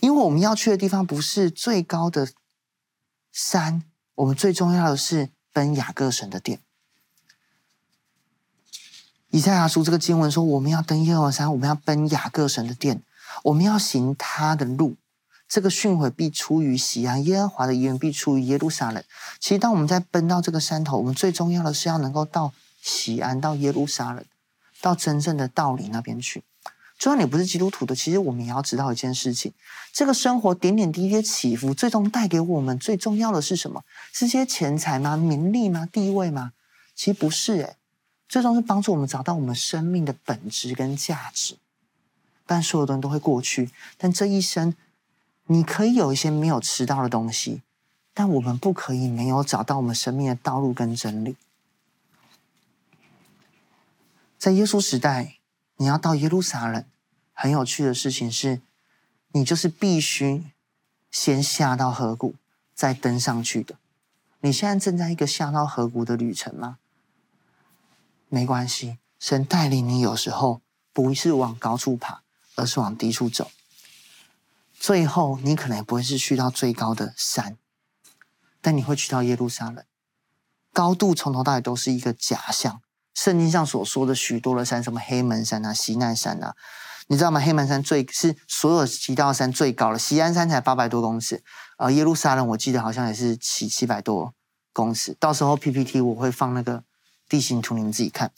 [0.00, 2.28] 因为我们要去的地方不是最高的
[3.30, 3.84] 山，
[4.16, 6.60] 我们最重要的是奔雅各神的殿。
[9.30, 13.02] 以赛亚书这个经文说：“我们要登耶和华山，我们要奔雅各神的殿，
[13.44, 14.96] 我们要行他的路。
[15.54, 19.00] 这个训诲必出于西安，耶和华的言必出于耶路撒冷。
[19.38, 24.24] 其实，当我们在奔到这个山头，我们最重要的是要能够到西安，到耶路撒冷，
[24.80, 26.42] 到真正的道理那边去。
[26.98, 29.52] 就算你不是基督徒的，其实我们也要知道一件事情：
[29.92, 33.84] 这个生活点点滴滴起伏，最终带给我们最重要的是什么？
[34.12, 35.16] 是些钱财吗？
[35.16, 35.86] 名利吗？
[35.92, 36.50] 地位吗？
[36.96, 37.76] 其实不是、欸，诶
[38.28, 41.58] 最终是帮助我们找到我们生命的本质跟价值。
[42.44, 44.74] 但所有的人都会过去，但这一生，
[45.46, 47.62] 你可以有一些没有吃到的东西，
[48.14, 51.36] 但我们不可以没有找到我们生命的道路跟真理。
[54.38, 55.36] 在耶稣时代，
[55.76, 56.84] 你要到耶路撒冷，
[57.32, 58.60] 很有趣的事情是，
[59.32, 60.44] 你就是必须
[61.10, 62.34] 先下到河谷，
[62.74, 63.76] 再登上去的。
[64.40, 66.78] 你现在正在一个下到河谷的旅程吗？
[68.28, 70.60] 没关系，神带领你，有时候
[70.92, 72.22] 不是往高处爬，
[72.56, 73.50] 而是往低处走。
[74.86, 77.56] 最后，你可能也不会是去到最高的山，
[78.60, 79.82] 但你会去到耶路撒冷。
[80.74, 82.82] 高度从头到尾都是一个假象。
[83.14, 86.54] 圣经上所说的许多的山，什么黑门山啊、西奈山啊，
[87.06, 87.40] 你知道吗？
[87.40, 91.42] 黑门山最是所有提到的山最高了，西安山才八百多公尺，
[91.78, 94.34] 而耶路撒冷我记得好像也是七七百多
[94.74, 95.16] 公尺。
[95.18, 96.84] 到时候 PPT 我会放那个。
[97.26, 98.30] 地形图你们自己看，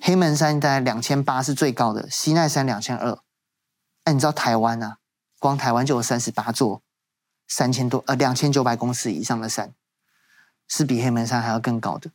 [0.00, 3.16] 黑门山大概两千八是最高的，西奈山两千二。
[4.02, 4.98] 哎，你知道台湾啊，
[5.44, 6.80] 光台湾就有三十八座
[7.46, 9.74] 三千多呃两千九百公尺以上的山，
[10.66, 12.10] 是比黑门山还要更高的。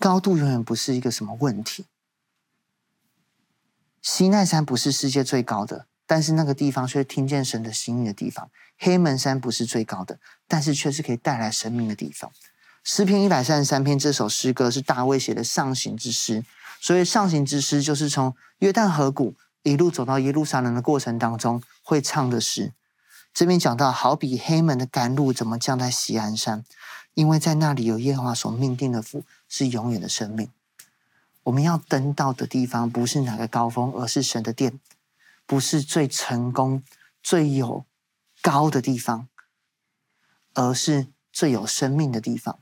[0.00, 1.86] 高度永远不是一个什么问题。
[4.02, 8.50] 西奈山不是世界最高的，但是那个地方却听见神的心意的地方。
[8.76, 12.32] 黑门山不是最高的，但是却是可以带来生命的地方。
[12.82, 16.44] 诗篇一百三十三篇这首诗歌是大卫写的上行之诗，
[16.80, 19.36] 所以上行之诗就是从约旦河谷
[19.70, 22.72] 一路走到耶路撒冷的过程当中会唱的诗。
[23.34, 26.64] 这边讲到，好比黑门的甘露怎么降在锡安山，
[27.14, 30.50] 因为在那里有耶和华所命定的福，是永远的生命。
[31.42, 34.78] 我们要登到的地方不是哪个高峰，而是神的殿，
[35.44, 36.82] 不是最成功、
[37.22, 37.84] 最有
[38.40, 39.28] 高的地方，
[40.54, 42.60] 而是最有生命的地方。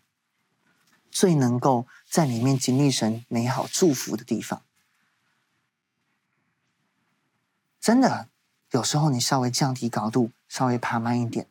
[1.10, 4.62] 最能够在里面经历神美好祝福的地方，
[7.84, 8.30] 真的，
[8.70, 11.46] 有时候你稍微降低高度，稍微爬慢一点，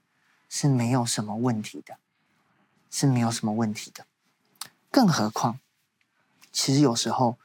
[0.50, 2.00] 是没有什么问题的，
[2.90, 4.08] 是没有什么问题的。
[4.90, 5.60] 更何况，
[6.52, 7.38] 其实有时候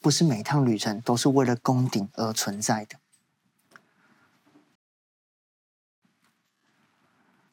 [0.00, 2.98] 不是每趟旅程都是为了攻顶而存在的。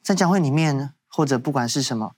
[0.02, 2.16] 在教会里面，或者不管是什么。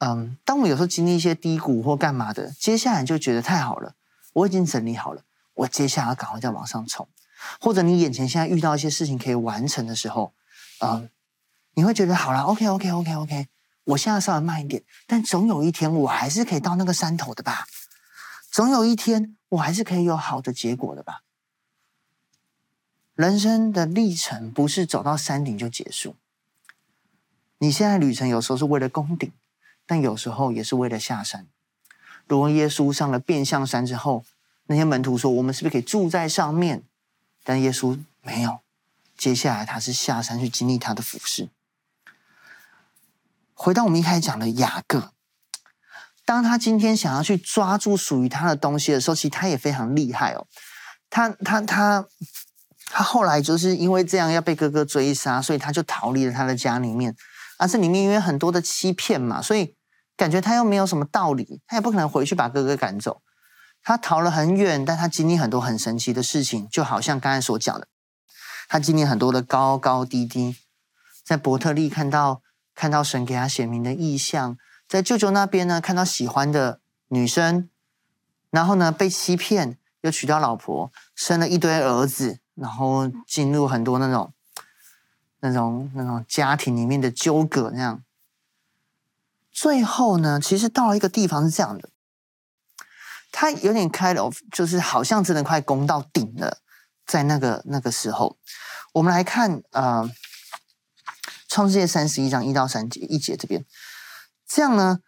[0.00, 3.94] 嗯，当我有时候经历一些低谷或干嘛的，接下来就觉得太好了，
[4.34, 7.08] 我已经整理好了，我接下来要赶快再往上冲。
[7.60, 10.32] 或者你眼前现在遇到一些事情可以完成的时候，
[10.80, 11.08] 嗯，
[11.74, 13.48] 你会觉得好了，OK OK OK OK，
[13.84, 17.66] 我现在稍微慢一点，但总有一天我还是可以到那个山头的吧？
[18.50, 21.22] 总有一天我还是可以有好的结果的吧？
[23.14, 26.16] 人生的历程不是走到山顶就结束，
[27.58, 29.32] 你现在旅程有时候是为了攻顶。
[29.88, 31.46] 但有时候也是为了下山。
[32.26, 34.24] 如果耶稣上了变相山之后，
[34.66, 36.82] 那些门徒说：“我们是不是可以住在上面？”
[37.46, 38.58] 但耶稣没有。
[39.16, 41.48] 接下来他是下山去经历他的服事。
[43.54, 45.12] 回到我们一开始讲的雅各，
[46.24, 50.46] 当他今天想要去抓住属于他的东西的时候，其实他也非常厉害哦。
[51.08, 52.04] 他他他
[52.90, 57.14] 他后来就是因为这样要被哥哥追杀，所以他就逃离了他的家里面。
[57.58, 59.76] 而这里面因为很多的欺骗嘛，所以
[60.16, 63.22] 感觉他又没有什么道理，他也不可能回去把哥哥赶走。
[63.86, 67.86] 他逃了很远，但他经历很多很神奇的事情，就好像刚才所讲的，
[68.68, 70.56] 他经历很多的高高低低，
[71.22, 72.42] 在伯特利看到
[72.74, 77.70] 看到神给他显明的意象，在舅舅那边呢看到喜欢的女生，
[78.50, 79.78] 然后呢被欺骗。
[80.02, 84.32] 又娶到老婆，生了一堆儿子，然后进入很多那种、
[85.40, 88.04] 那种、那种家庭里面的纠葛，那样。
[89.50, 91.88] 最后呢，其实到了一个地方是这样的，
[93.38, 96.62] 他有点开了，就是好像真的快攻到顶了。
[97.04, 98.38] 在那个那个时候，
[98.94, 100.02] 我们来看呃，
[101.46, 103.62] 《创世记》三十一章一到三节一节这边，
[104.48, 105.00] 这样呢。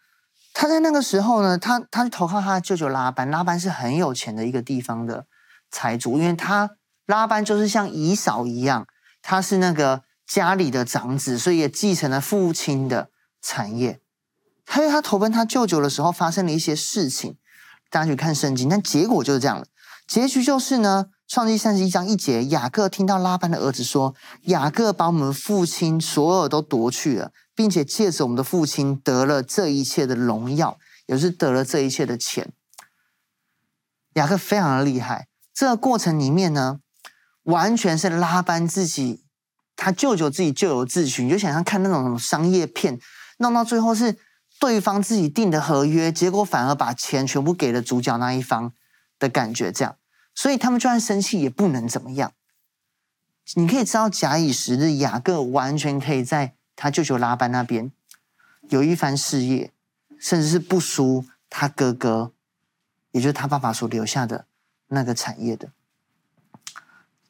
[0.53, 5.27] 他在那个时候呢，他他去投靠他舅舅拉班，拉班是很有钱的一个地方的
[5.71, 6.73] 财主，因为他
[7.07, 8.87] 拉班就是像姨嫂一样，
[9.23, 13.11] 他是那个家里的长子，所以也继承了父亲的
[13.41, 14.03] 产业。
[14.67, 17.39] 他在他投奔他舅舅的时候，发生了一些事情，
[17.91, 19.67] 大家去看圣经，但结果就是这样了。
[20.07, 27.33] 结局就是呢，创世记三十一章一节，雅各听到拉班的儿子说，雅各把我们父亲所有都夺去了。
[27.59, 32.53] 并且借着我们的父亲得了这一切的荣耀，也是得了这一切的钱。
[34.13, 35.27] 雅各非常的厉害。
[35.53, 36.79] 这个过程里面呢，
[37.43, 39.25] 完全是拉班自己，
[39.75, 41.25] 他舅舅自己咎由自取。
[41.25, 43.01] 你就想象看那种什么商业片，
[43.39, 44.17] 弄到最后是
[44.59, 48.73] 对方自己订的合约，结果反而把钱全部给了主角那一方
[49.19, 49.71] 的感觉。
[49.71, 49.97] 这样，
[50.35, 52.33] 所以他们就算生气也不能怎么样。
[53.55, 56.55] 你可以知道，假以时日，雅各完全可以在。
[56.81, 57.91] 他舅舅拉班那边
[58.69, 59.73] 有一番事业，
[60.21, 62.31] 甚至是不输他哥哥，
[63.11, 64.47] 也就是他爸爸所留下的
[64.87, 65.73] 那个产业的。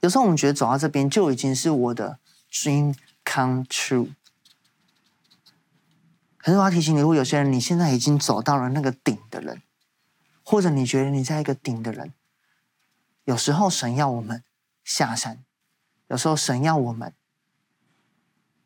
[0.01, 2.19] 有时候我们觉得走到这边就已经是我的
[2.53, 4.11] dream come true。
[6.49, 9.61] 可是我要提醒你，如果有些人你现在已经走到了那个顶的人，
[10.43, 12.15] 或者你觉得你在一个顶的人，
[13.25, 14.43] 有时候神要我们
[14.83, 15.45] 下山，
[16.07, 17.13] 有时候神要我们。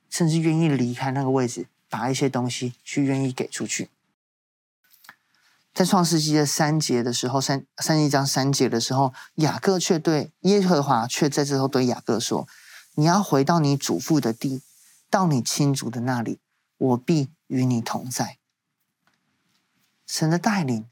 [0.08, 3.90] 甚至愿意离开那个位置，把一些东西去愿意给出去。
[5.74, 12.46] 在创世纪的三节的时候，三三一章三节的时候，雅各却对耶和华却在这时候对雅各说
[12.94, 14.62] ：“你要回到你祖父的地，
[15.10, 16.38] 到你亲族的那里，
[16.82, 18.38] 我必与你同在。”
[20.06, 20.86] 神的带领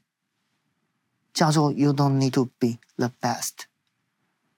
[1.33, 3.65] 叫做 “You don't need to be the best”。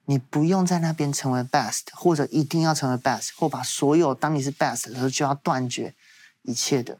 [0.06, 5.94] 你不用在那边成为 best，或者一定要成为 best，或把所有当你是 best 的时候就要断绝
[6.42, 6.98] 一切的。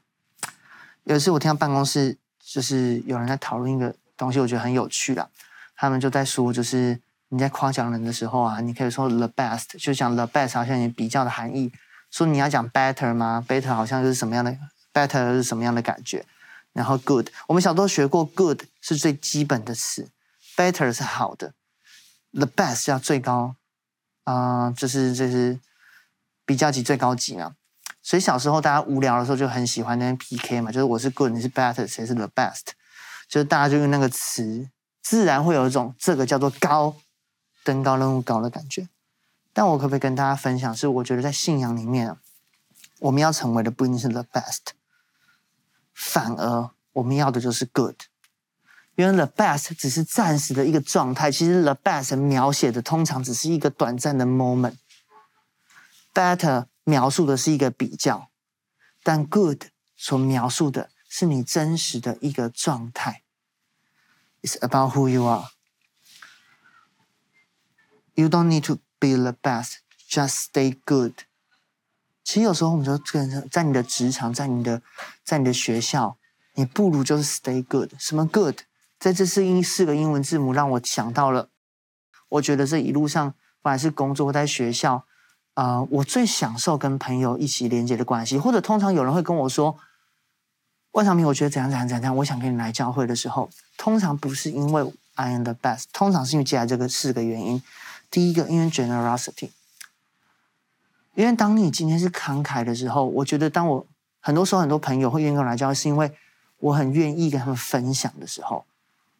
[1.04, 5.28] 有一次我听到办公室就是有人在讨论一个东西，我觉得很有趣啦。
[5.76, 11.70] 他们就在说，就是你在夸奖人的时候啊，你可以说 the best，就讲 the best 好像你比较的含义。
[12.14, 14.56] 说你要讲 better 吗？better 好像是什么样的
[14.92, 16.24] better 是什么样的感觉？
[16.72, 20.08] 然后 good，我们小时候学过 good 是最基本的词
[20.56, 21.54] ，better 是好的。
[22.30, 23.56] The best 叫最高，
[24.22, 25.58] 啊、就是就是
[26.46, 27.56] 比较级最高级嘛。
[28.00, 32.62] 所以小时候大家无聊的时候就很喜欢那 PK 嘛，就是我是 good，你是 better，谁是 the best？
[33.26, 34.70] 就是大家就用那个词，
[35.02, 36.94] 自然会有一种这个叫做高，
[37.64, 38.86] 登高任务高的感觉。
[39.54, 42.14] 但我可不可以跟大家分享，是我觉得在信仰里面，
[42.98, 44.60] 我们要成为的不一定是 the best，
[45.94, 47.96] 反而我们要的就是 good。
[48.96, 58.28] 因为 the best 只是暂时的一个状态，其实 the best 描写的通常只是一个短暂的 moment，better 描述的是一个比较，
[59.02, 59.64] 但 good
[59.96, 63.22] 所描述的是你真实的一个状态。
[64.42, 65.48] It's about who you are.
[68.14, 71.12] You don't need to be the best, just stay good.
[72.22, 72.96] 其实有时候我们就
[73.50, 74.80] 在你的职场，在你的
[75.22, 76.16] 在你的学校，
[76.54, 77.92] 你不如就是 stay good。
[77.98, 78.60] 什么 good？
[78.98, 81.50] 在这四英四个英文字母让我想到了，
[82.30, 85.04] 我觉得这一路上，不管是工作或在学校，
[85.52, 88.38] 啊、呃，我最享受跟朋友一起连接的关系。
[88.38, 89.78] 或者通常有人会跟我说，
[90.92, 97.62] 万长平，我觉得怎样怎样怎样，我想跟你来教会的时候，通常不是因为 I am the best，通常是因为接下来这个四个原因。
[98.14, 99.50] 第一个，因为 generosity，
[101.16, 103.84] 因为当你今天是慷慨的时候，我觉得当我
[104.20, 106.16] 很多时候很多朋友会愿意跟我来教会，是因为
[106.58, 108.64] 我很愿意跟他们分享的时候。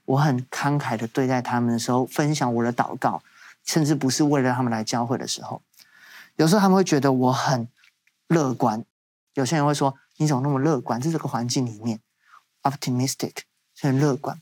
[0.04, 3.20] 我很慷慨的对待他们的时候，分享我的祷告，
[3.64, 5.60] 甚至不是为了让他们来教会的时候，
[6.36, 7.66] 有时候他们会觉得我很
[8.28, 8.84] 乐观。
[9.32, 11.00] 有些人会说你怎么那么乐观？
[11.00, 11.98] 在这个环境里面
[12.62, 13.38] ，optimistic，
[13.80, 14.38] 很乐观。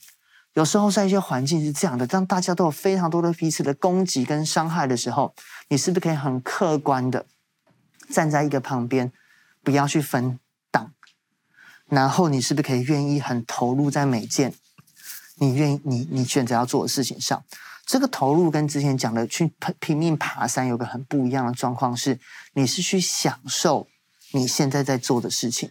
[0.55, 5.35] 有时候在一些环境是这样的，当大家都有非常多的彼此的攻击跟伤害的时候，
[5.69, 7.25] 你是不是可以很客观的
[8.11, 9.11] 站在一个旁边，
[9.63, 10.39] 不要去分
[10.71, 10.93] 党？
[11.89, 14.55] 然后你是不是可以愿意很投入在每件
[15.37, 17.43] 你愿意你你选择要做的事情上？
[17.85, 22.21] 这个投入跟之前讲的去拼命爬山有个很不一样的状况是，
[22.53, 23.89] 你是去享受
[24.33, 25.71] 你现在在做的事情，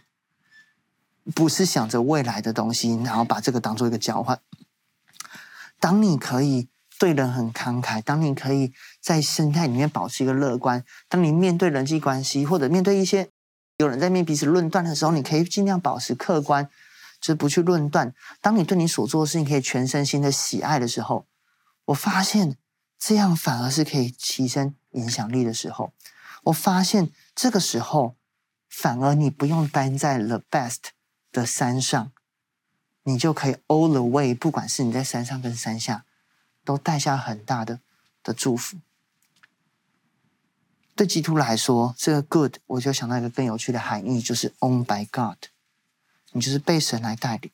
[1.34, 4.38] 不是想着未来的东西，然后把这个当做一个交换。
[5.82, 13.28] 当你可以对人很慷慨，当你可以在生态里面保持一个乐观，当你面对人际关系或者面对一些
[13.78, 16.70] 有人在面彼此论断的时候，你可以尽量保持客观，
[17.20, 18.14] 就是不去论断。
[18.40, 21.26] 当你对你所做的事情可以全身心的喜爱的时候，
[21.86, 22.56] 我发现
[22.96, 25.92] 这样反而是可以提升影响力的时候。
[26.44, 28.14] 我发现这个时候
[28.68, 30.92] 反而你不用待在 the best
[31.32, 32.12] 的山上。
[33.04, 36.04] 你就可以 all the way，不管是你在山上跟山下，
[36.64, 37.80] 都带下很大的
[38.22, 38.76] 的祝福。
[40.94, 45.38] 对基督徒来说，这个 good，我就想到一个更有趣的含义，就是 owned by God，
[46.32, 47.50] 你就是被神来带领。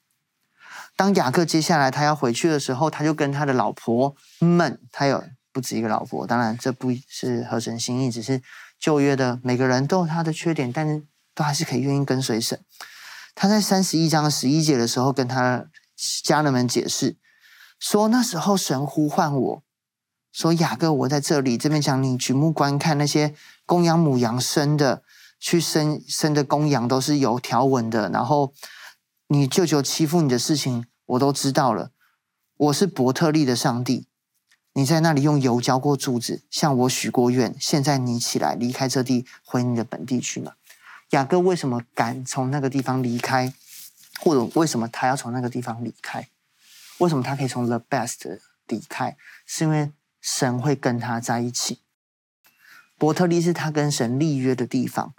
[0.96, 8.42] 当雅各接下来他要回去的时候，他就跟他的老婆们，他有不止一个老婆，当然这不是合神心意，只是
[8.80, 12.60] 旧约的每个人都有他的缺点，但是都还是可以愿意跟随神。
[13.40, 15.66] 他在三十一章十一节的时候，跟他
[16.24, 17.16] 家人们解释
[17.78, 19.62] 说：“那时候神呼唤我
[20.32, 21.56] 说，雅各，我在这里。
[21.56, 25.04] 这边讲你举目观看那些公羊母羊生的，
[25.38, 28.10] 去生生的公羊都是有条纹的。
[28.10, 28.52] 然后
[29.28, 31.92] 你舅舅欺负你的事情，我都知道了。
[32.56, 34.08] 我是伯特利的上帝，
[34.72, 37.56] 你在那里用油浇过柱子，向我许过愿。
[37.60, 40.54] 现在你起来，离开这地，回你的本地去嘛。”
[41.10, 43.54] 雅各为什么敢从那个地方离开，
[44.20, 46.28] 或者为什么他要从那个地方离开？
[46.98, 49.16] 为什么他可以从 the best 离开？
[49.46, 49.90] 是因为
[50.20, 51.78] 神会跟他在一起。
[52.98, 55.14] 伯特利是他跟神立约的地方。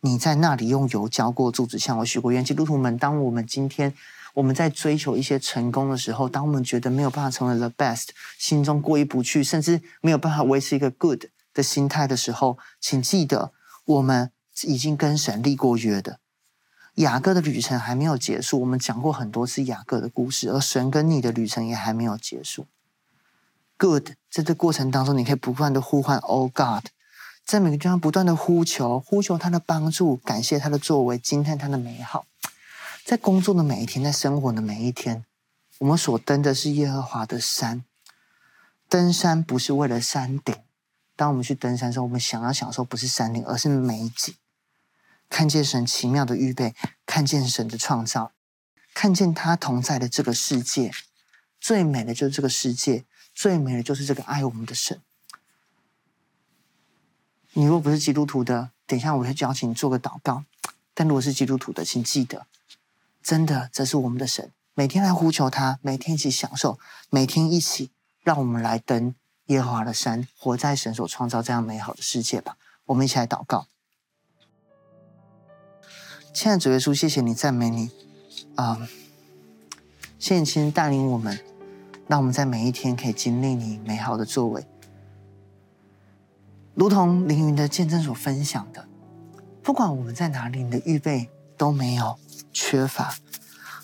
[0.00, 2.44] 你在那里用油浇过柱子，向我许过愿。
[2.44, 3.94] 基督徒们，当我们今天
[4.34, 13.52] 我们在追求一些成功的时候，当我们觉得没有办法成为 the best，心中过意不去，甚至没有办法维持一个 good 的心态的时候，请记得
[13.86, 14.31] 我们。
[14.64, 16.20] 已经跟神立过约的
[16.96, 18.60] 雅各的旅程还没有结束。
[18.60, 22.66] 我们讲过很多次雅各的故事，而神跟你的旅程也还没有结束。
[23.78, 26.84] Good，在这过程当中，你可以不断的呼唤 Oh God，
[27.44, 32.26] 在每个地方不断的呼求，呼求他的帮助，感谢他的作为，惊叹他的美好。
[33.04, 35.24] 在工作的每一天，在生活的每一天，
[35.78, 37.84] 我们所登的是耶和华的山。
[38.88, 40.54] 登山不是为了山顶，
[41.16, 44.34] 当我们去登山的时候，我们想要享受不是山顶，而是美景。
[45.32, 46.74] 看见神奇妙的预备，
[47.06, 48.32] 看见神的创造，
[48.92, 50.92] 看见他同在的这个世界，
[51.58, 55.00] 最美的就是这个世界，最美的就是这个爱我们的神。
[57.54, 60.44] 你若不是基督徒的，等一下我会邀请你做个祷告。
[60.92, 62.46] 但如果是基督徒的，请记得，
[63.22, 66.78] 真的这是我们的神，每天来呼求他，每天一起享受，
[67.08, 67.90] 每天一起，
[68.22, 69.14] 让我们来登
[69.46, 72.58] 耶和华的山，活在神所创造这样美好的世界吧。
[72.84, 73.68] 我们一起来祷告。
[76.32, 77.90] 亲爱的主耶稣，谢谢你，赞美你，
[78.54, 78.88] 啊、
[80.18, 81.38] 谢谢你亲自带领我们，
[82.08, 84.66] 让我们在每一天可以经历你美好的作为，
[86.74, 88.88] 如同凌云的见证所分享的，
[89.62, 91.28] 不管我们在哪里，你的预备
[91.58, 92.18] 都没有
[92.50, 93.14] 缺乏，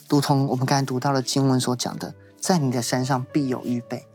[0.09, 4.07] 如同我们刚才读到的经文所讲的，在你的山上必有预备。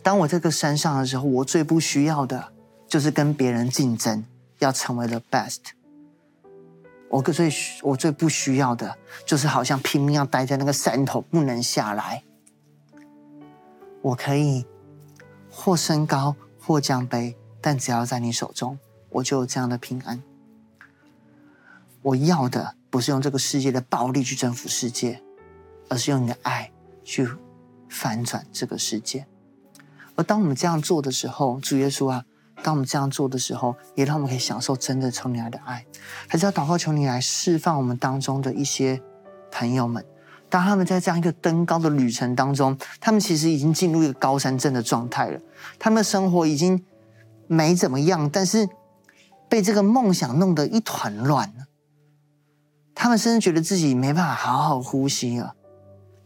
[0.00, 2.52] 当我这个山上的时候，我最不需要的
[2.86, 4.24] 就是跟别人竞争，
[4.60, 5.58] 要成为 the best。
[7.12, 7.52] 我最
[7.82, 8.96] 我最不需要的，
[9.26, 12.24] 就是好像拼命要待在那个山头不能下来。
[14.00, 14.64] 我可以
[15.50, 18.78] 或升高或降卑，但只要在你手中，
[19.10, 20.22] 我就有这样的平安。
[22.00, 25.22] 我要的不是用这个世界的暴力去征服世界，
[25.90, 26.72] 而是用你的爱
[27.04, 27.28] 去
[27.90, 29.26] 反转这个世界。
[30.16, 32.24] 而当我们这样做的时候，主耶稣啊。
[32.62, 35.84] 当我们这样做的时候，也让我们可以享受真的从你来的爱。
[36.28, 39.00] 还是要祷告求你来释放我们当中的一些
[39.50, 40.04] 朋友们。
[40.48, 45.40] 当他们在这样一个登高的旅程当中，他们其实已经进入一个高山症的状态了。
[45.78, 46.84] 他们的生活已经
[47.46, 48.68] 没怎么样，但是
[49.48, 51.52] 被这个梦想弄得一团乱。
[52.94, 55.54] 他们甚至觉得自己没办法好好呼吸了。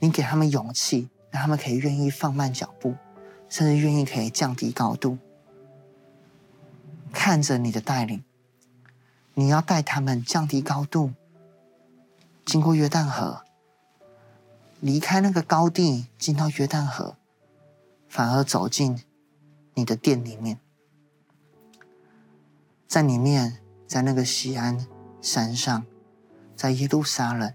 [0.00, 2.94] 你给他们勇气，让他们可以愿意放慢脚步，
[3.48, 5.16] 甚至愿意可以降低高度。
[7.18, 8.22] 看着你的带领，
[9.32, 11.12] 你要带他们降低高度，
[12.44, 13.42] 经过约旦河，
[14.80, 17.16] 离开那个高地，进到约旦河，
[18.06, 19.02] 反而走进
[19.72, 20.60] 你的殿里面，
[22.86, 24.86] 在里面，在那个锡安
[25.22, 25.86] 山上，
[26.54, 27.54] 在耶路撒冷，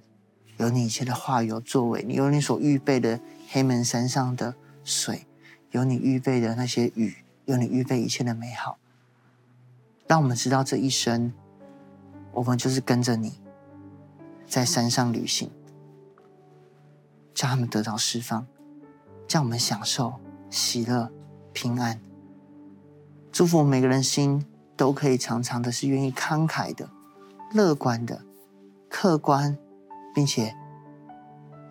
[0.57, 5.27] 有你一切的话语有作为，你有你所预备的黑门山上的水，
[5.69, 8.79] 有你预备的那些雨，有你预备一切的美好，
[10.11, 11.31] 让我们知道这一生。
[12.33, 13.39] 我们就是跟着你，
[14.45, 15.49] 在山上旅行，
[17.33, 18.45] 叫他们得到释放，
[19.25, 20.15] 叫我们享受
[20.49, 21.09] 喜乐、
[21.53, 21.97] 平安。
[23.31, 24.45] 祝福我们每个人心
[24.75, 26.89] 都可以常常的是愿意慷慨的、
[27.53, 28.21] 乐观的、
[28.89, 29.57] 客观，
[30.13, 30.53] 并且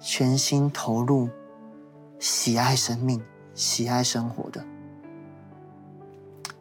[0.00, 1.28] 全心投入、
[2.18, 3.22] 喜爱生命、
[3.52, 4.64] 喜爱生活的。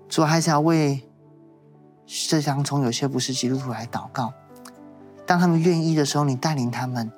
[0.09, 1.08] 主还是要为。
[2.11, 4.33] 这当中有些不是基督徒来祷告，
[5.27, 7.11] 当他们愿意的时候，你带领他们，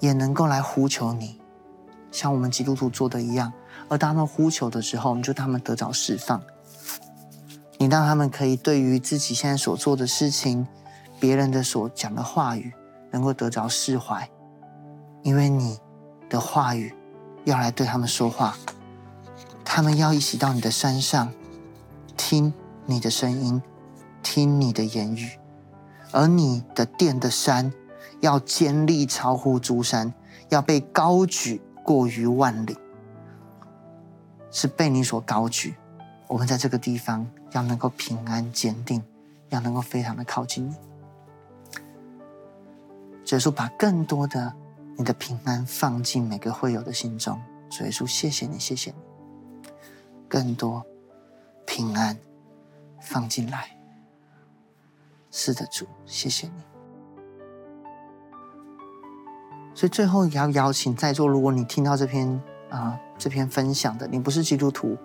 [0.00, 1.40] 也能够来呼求你，
[2.10, 3.52] 像我们基督徒做的一样。
[3.88, 6.42] 而当他们呼求的时候，你就他们得着释放。
[7.78, 10.66] 你让他们可以对于自己现在所做的事情，
[11.20, 12.72] 别人的所讲的话语，
[13.12, 14.28] 能够得着释怀，
[15.22, 15.78] 因为你
[16.28, 16.92] 的话语
[17.44, 18.56] 要来对他们说话，
[19.64, 21.32] 他们要一起到你的山上
[22.16, 22.52] 听。
[22.86, 23.60] 你的声音，
[24.22, 25.38] 听你的言语，
[26.12, 27.72] 而你的殿的山
[28.20, 30.14] 要坚立超乎诸山，
[30.48, 32.76] 要被高举过于万里，
[34.50, 35.74] 是被你所高举。
[36.28, 39.02] 我们在这个地方要能够平安坚定，
[39.50, 40.74] 要能够非常的靠近你。
[43.32, 44.52] 耶稣把更多的
[44.96, 47.36] 你的平安放进每个会友的心中。
[47.80, 48.96] 耶稣，谢谢你，谢谢你，
[50.28, 50.84] 更多
[51.66, 52.16] 平安。
[53.06, 53.70] 放进来，
[55.30, 56.52] 是的，主，谢谢你。
[59.74, 64.96] 所以最后也要邀请在座，如果你听到这篇啊、这篇分享的，你不是基督徒，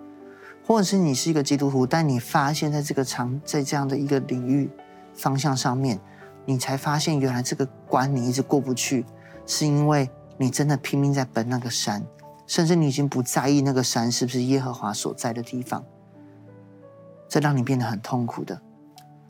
[0.66, 4.68] 或者是你是一个基督徒，但你发现在这个场在这样的一个领域
[5.14, 6.00] 方向上面，
[6.44, 9.06] 你才发现原来这个关你一直过不去，
[9.46, 12.04] 是因为你真的拼命在奔那个山，
[12.48, 15.84] 甚至你已经不在意那个山是不是耶和华所在的地方。
[17.32, 18.60] 这让你变得很痛苦的，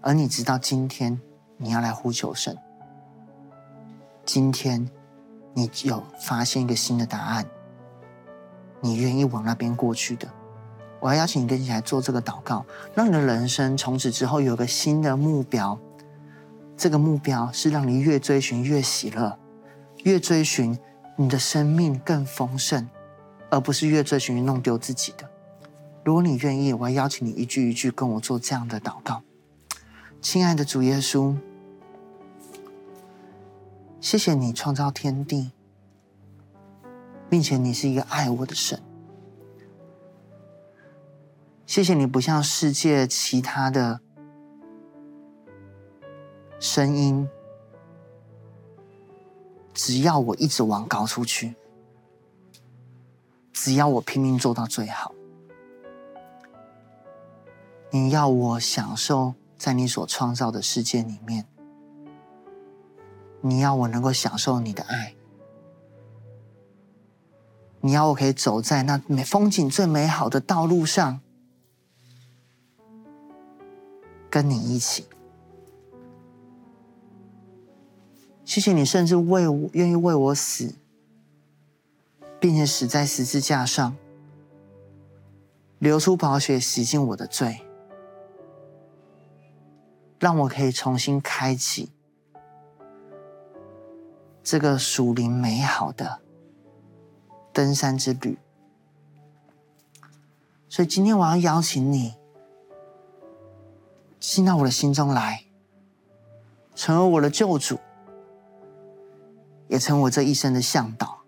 [0.00, 1.20] 而你直到今天
[1.56, 2.58] 你要来呼求神，
[4.24, 4.90] 今天
[5.54, 7.46] 你有发现一个新的答案，
[8.80, 10.26] 你愿意往那边过去的，
[10.98, 15.78] 我要邀请你跟一起来做这个祷告，让你的人生从此之后有个新的目标，
[16.76, 19.38] 这个目标是让你越追寻越喜乐，
[20.02, 20.76] 越追寻
[21.14, 22.88] 你的生命更丰盛，
[23.48, 25.30] 而不是越追寻弄丢自己的。
[26.04, 29.22] 如果你愿意，我要邀请你一句一句跟我做这样的祷告。
[30.20, 31.36] 亲爱的主耶稣，
[34.00, 35.52] 谢谢你创造天地，
[37.30, 38.82] 并且你是一个爱我的神。
[41.66, 44.00] 谢谢你不像世界其他的
[46.58, 47.28] 声音，
[49.72, 51.54] 只要我一直往高处去，
[53.52, 55.14] 只要我拼命做到最好。
[57.94, 61.46] 你要我享受在你所创造的世界里面，
[63.42, 65.14] 你要我能够享受你的爱，
[67.82, 71.20] 你要我可以走在那美风景最美好的道路上，
[74.30, 75.06] 跟你一起。
[78.46, 80.74] 谢谢你，甚至为我愿意为我死，
[82.40, 83.94] 并且死在十字架上，
[85.78, 87.60] 流出宝血洗净我的罪。
[90.22, 91.90] 让我可以重新开启
[94.40, 96.20] 这个属灵美好的
[97.52, 98.38] 登山之旅。
[100.68, 102.14] 所以今天我要邀请你
[104.20, 105.42] 进到我的心中来，
[106.76, 107.80] 成为我的救主，
[109.66, 111.22] 也成为我这一生的向导，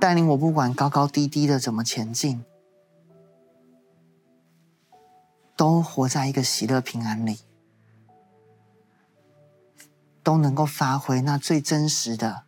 [0.00, 2.44] 带领我不管高高低低的怎么前进。
[5.56, 7.40] 都活在一个喜乐平安里，
[10.22, 12.44] 都能够发挥那最真实的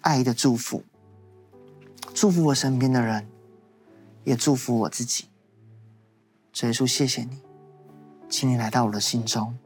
[0.00, 0.82] 爱的祝福，
[2.12, 3.28] 祝福我身边的人，
[4.24, 5.28] 也祝福我自己。
[6.62, 7.40] 耶稣，谢谢你，
[8.28, 9.56] 请你来到我的心中，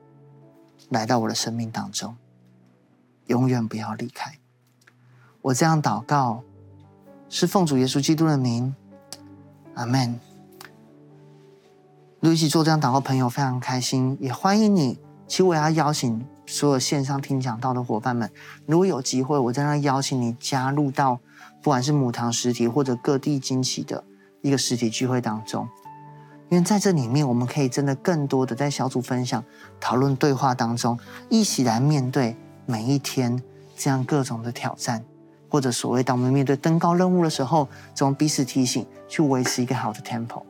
[0.91, 2.15] 来到我的生命当中，
[3.29, 4.39] 永远不要离开。
[5.41, 6.45] 我这样祷告，
[7.31, 8.77] 是奉主耶稣基督的名，
[9.75, 10.21] 阿门。
[12.31, 14.97] 一起做这样祷告朋友非常开心，也欢迎你。
[15.27, 18.31] 其实我要邀请所有线上听讲道的伙伴们，
[18.65, 21.19] 如果有机会，我在那邀请你加入到
[21.61, 24.05] 不管是母堂实体或者各地惊奇的
[24.41, 25.69] 一个实体聚会当中，
[26.49, 29.43] 因为在这里面，我们可以真的更多的在小组分享、
[29.81, 30.97] 讨论、对话当中，
[31.29, 33.43] 一起来面对每一天
[33.77, 35.05] 这样各种的挑战。
[35.49, 40.43] 或者所谓，当我们面对登高任务的时候，这种彼此提醒，去维持一个好的 tempo。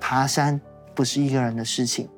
[0.00, 0.60] 爬山
[0.96, 2.08] 不是一个人的事情，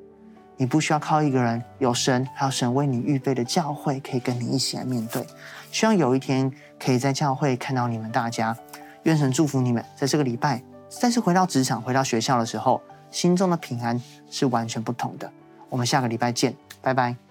[0.56, 5.26] 你不需要靠一个人，有神，还有神为你预备的教会，可以跟你一起来面对。
[5.72, 8.56] 希望有一天可以在教会看到你们大家，
[9.02, 14.00] 愿神祝福你们，在这个礼拜再次回到职场、回到学校的时候，心中的平安
[14.30, 15.30] 是完全不同的。
[15.68, 17.27] 我们下个礼拜见，拜拜。